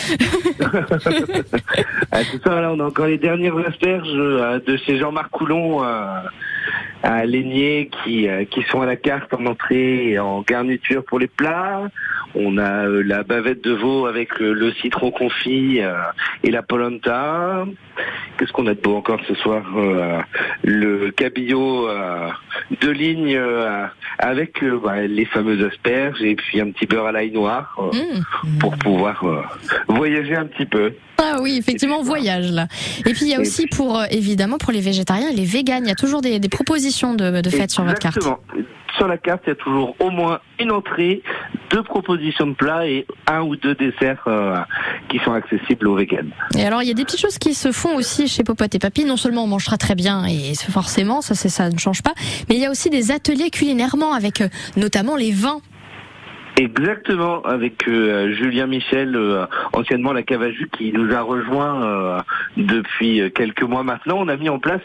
[2.11, 6.05] Ah, ça, là, on a encore les dernières asperges euh, de chez Jean-Marc Coulon euh,
[7.01, 11.17] à Lénier qui, euh, qui sont à la carte en entrée et en garniture pour
[11.19, 11.89] les plats.
[12.35, 15.93] On a euh, la bavette de veau avec euh, le citron confit euh,
[16.43, 17.65] et la polenta.
[18.37, 19.63] Qu'est-ce qu'on a de beau encore ce soir
[20.63, 21.87] Le cabillaud
[22.81, 23.39] de ligne
[24.17, 28.57] avec bah, les fameuses asperges et puis un petit beurre à l'ail noir Mmh.
[28.59, 29.23] pour pouvoir
[29.87, 30.93] voyager un petit peu.
[31.19, 32.67] Ah oui, effectivement, voyage là.
[33.05, 35.89] Et puis il y a aussi pour évidemment pour les végétariens et les véganes, il
[35.89, 38.17] y a toujours des, des propositions de, de fêtes sur votre carte.
[39.03, 41.23] Sur la carte, il y a toujours au moins une entrée,
[41.71, 44.55] deux propositions de plats et un ou deux desserts euh,
[45.09, 46.31] qui sont accessibles aux véganes.
[46.57, 48.79] Et alors il y a des petites choses qui se font aussi chez Popote et
[48.79, 49.03] Papy.
[49.03, 52.13] Non seulement on mangera très bien et forcément ça c'est ça ne change pas,
[52.47, 54.47] mais il y a aussi des ateliers culinairement avec euh,
[54.77, 55.59] notamment les vins.
[56.57, 62.19] Exactement, avec euh, Julien Michel, euh, anciennement la jus, qui nous a rejoint euh,
[62.57, 64.17] depuis quelques mois maintenant.
[64.19, 64.81] On a mis en place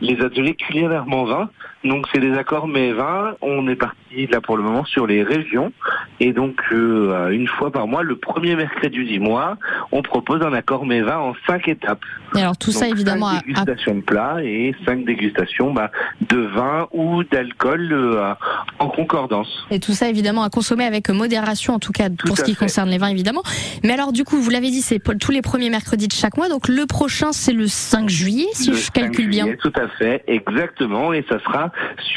[0.00, 1.50] les ateliers culinairement vins.
[1.84, 3.34] Donc c'est des accords mais vins.
[3.40, 5.72] On est parti là pour le moment sur les régions.
[6.20, 9.56] Et donc euh, une fois par mois, le premier mercredi du mois,
[9.92, 12.04] on propose un accord mais vins en cinq étapes.
[12.34, 15.90] Et alors tout ça évidemment cinq à dégustations de plats et cinq dégustations bah,
[16.28, 18.34] de vin ou d'alcool euh,
[18.78, 19.66] en concordance.
[19.70, 22.64] Et tout ça évidemment à consommer avec modération, en tout cas pour ce qui fait.
[22.66, 23.42] concerne les vins évidemment.
[23.84, 26.48] Mais alors du coup, vous l'avez dit, c'est tous les premiers mercredis de chaque mois.
[26.48, 29.44] Donc le prochain, c'est le 5 juillet, si Le je 5 calcule bien.
[29.44, 31.12] juillet, Tout à fait, exactement.
[31.12, 31.67] Et ça sera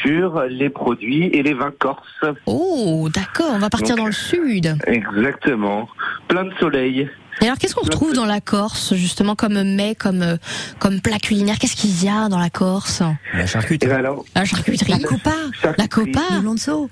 [0.02, 2.24] sur les produits et les vins corses.
[2.46, 4.76] Oh, d'accord, on va partir Donc, dans le sud.
[4.86, 5.88] Exactement.
[6.28, 7.08] Plein de soleil.
[7.40, 10.36] Et alors qu'est-ce qu'on retrouve dans la Corse, justement, comme mets, comme,
[10.78, 11.56] comme plat culinaire?
[11.58, 13.02] Qu'est-ce qu'il y a dans la Corse?
[13.32, 13.90] La charcuterie.
[13.90, 14.92] Alors, La charcuterie.
[14.92, 15.32] La copa,
[15.78, 16.20] La copa.
[16.36, 16.90] le lonzo.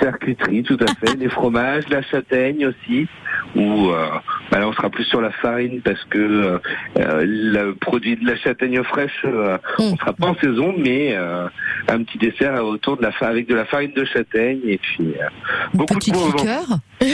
[0.00, 1.16] charcuterie, tout à fait.
[1.18, 3.08] les fromages, la châtaigne aussi.
[3.56, 4.08] Ou euh,
[4.50, 6.58] bah là, on sera plus sur la farine parce que euh,
[6.98, 11.48] euh, le produit de la châtaigne fraîche, euh, on sera pas en saison, mais euh,
[11.86, 14.98] un petit dessert autour de la fa- avec de la farine de châtaigne et puis
[15.20, 15.26] euh,
[15.74, 16.64] beaucoup Petite de liqueur.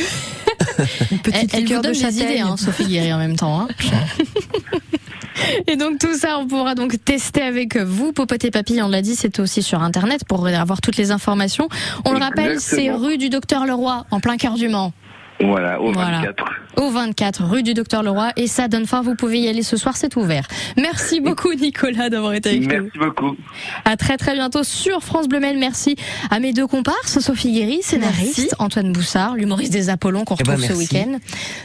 [1.13, 3.61] Une petite Elle, elle vous liqueur de des idées, hein, Sophie Guéry, en même temps.
[3.61, 3.69] hein.
[5.67, 8.13] Et donc tout ça, on pourra donc tester avec vous.
[8.13, 11.69] Popote et Papy, on l'a dit, c'est aussi sur Internet pour avoir toutes les informations.
[12.05, 14.93] On le rappelle, c'est rue du Docteur Leroy, en plein cœur du Mans.
[15.41, 16.19] Voilà, au Voilà.
[16.19, 16.45] 24.
[16.77, 18.31] Au 24 rue du Docteur Leroy.
[18.37, 20.47] Et ça donne faim, vous pouvez y aller ce soir, c'est ouvert.
[20.77, 22.69] Merci beaucoup Nicolas d'avoir été avec nous.
[22.69, 23.37] Merci beaucoup.
[23.85, 25.59] À très très bientôt sur France Bleu Maine.
[25.59, 25.97] Merci
[26.31, 28.49] à mes deux comparses, Sophie Guéry, scénariste, Merci.
[28.59, 31.19] Antoine Boussard, l'humoriste des Apollons qu'on Eh ben, retrouve ce week-end.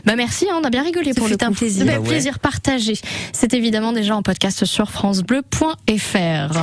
[0.05, 1.55] Bah merci, hein, on a bien rigolé Ce pour le fut un coup.
[1.55, 1.85] plaisir.
[1.85, 2.07] Bah, Bah ouais.
[2.07, 2.93] plaisir partagé.
[3.33, 6.53] C'est évidemment déjà en podcast sur francebleu.fr.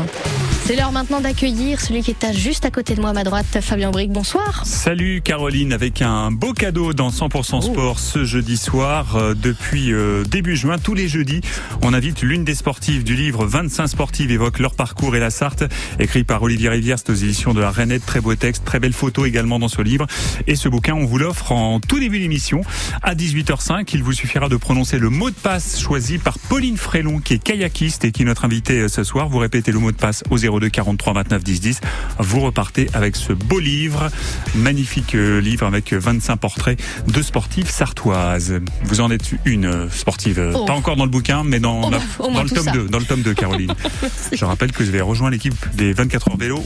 [0.64, 3.24] C'est l'heure maintenant d'accueillir celui qui est à juste à côté de moi à ma
[3.24, 4.11] droite, Fabien Bric.
[4.11, 4.64] Bonsoir.
[4.66, 9.16] Salut Caroline, avec un beau cadeau dans 100% Sport ce jeudi soir.
[9.16, 11.42] Euh, depuis euh, début juin, tous les jeudis,
[11.82, 15.64] on invite l'une des sportives du livre 25 sportives évoquent leur parcours et la Sarthe,
[16.01, 18.05] écrit par Olivier Rivière, c'est aux éditions de la Renette.
[18.07, 20.07] Très beau texte, très belle photo également dans ce livre.
[20.47, 22.62] Et ce bouquin, on vous l'offre en tout début d'émission
[23.03, 23.90] à 18h05.
[23.92, 27.38] Il vous suffira de prononcer le mot de passe choisi par Pauline Frélon, qui est
[27.38, 29.28] kayakiste et qui est notre invitée euh, ce soir.
[29.28, 31.80] Vous répétez le mot de passe au 02 43 29 10 10.
[32.20, 34.09] Vous repartez avec ce beau livre,
[34.55, 38.55] magnifique livre avec 25 portraits de sportives sartoises.
[38.84, 40.64] Vous en êtes une euh, sportive, euh, Oh.
[40.64, 42.70] pas encore dans le bouquin, mais dans, Oh, la- dans le tome ça.
[42.72, 43.72] 2, dans le tome 2, Caroline.
[44.32, 46.64] Je rappelle que je vais rejoindre l'équipe des 24 heures vélo.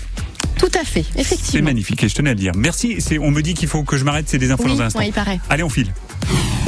[0.59, 1.65] Tout à fait, C'est effectivement.
[1.71, 2.53] magnifique et je tenais à le dire.
[2.55, 2.97] Merci.
[3.01, 4.87] C'est, on me dit qu'il faut que je m'arrête, c'est des infos Oui, dans un
[4.87, 4.99] instant.
[4.99, 5.41] ouais, il paraît.
[5.49, 5.91] Allez, on file.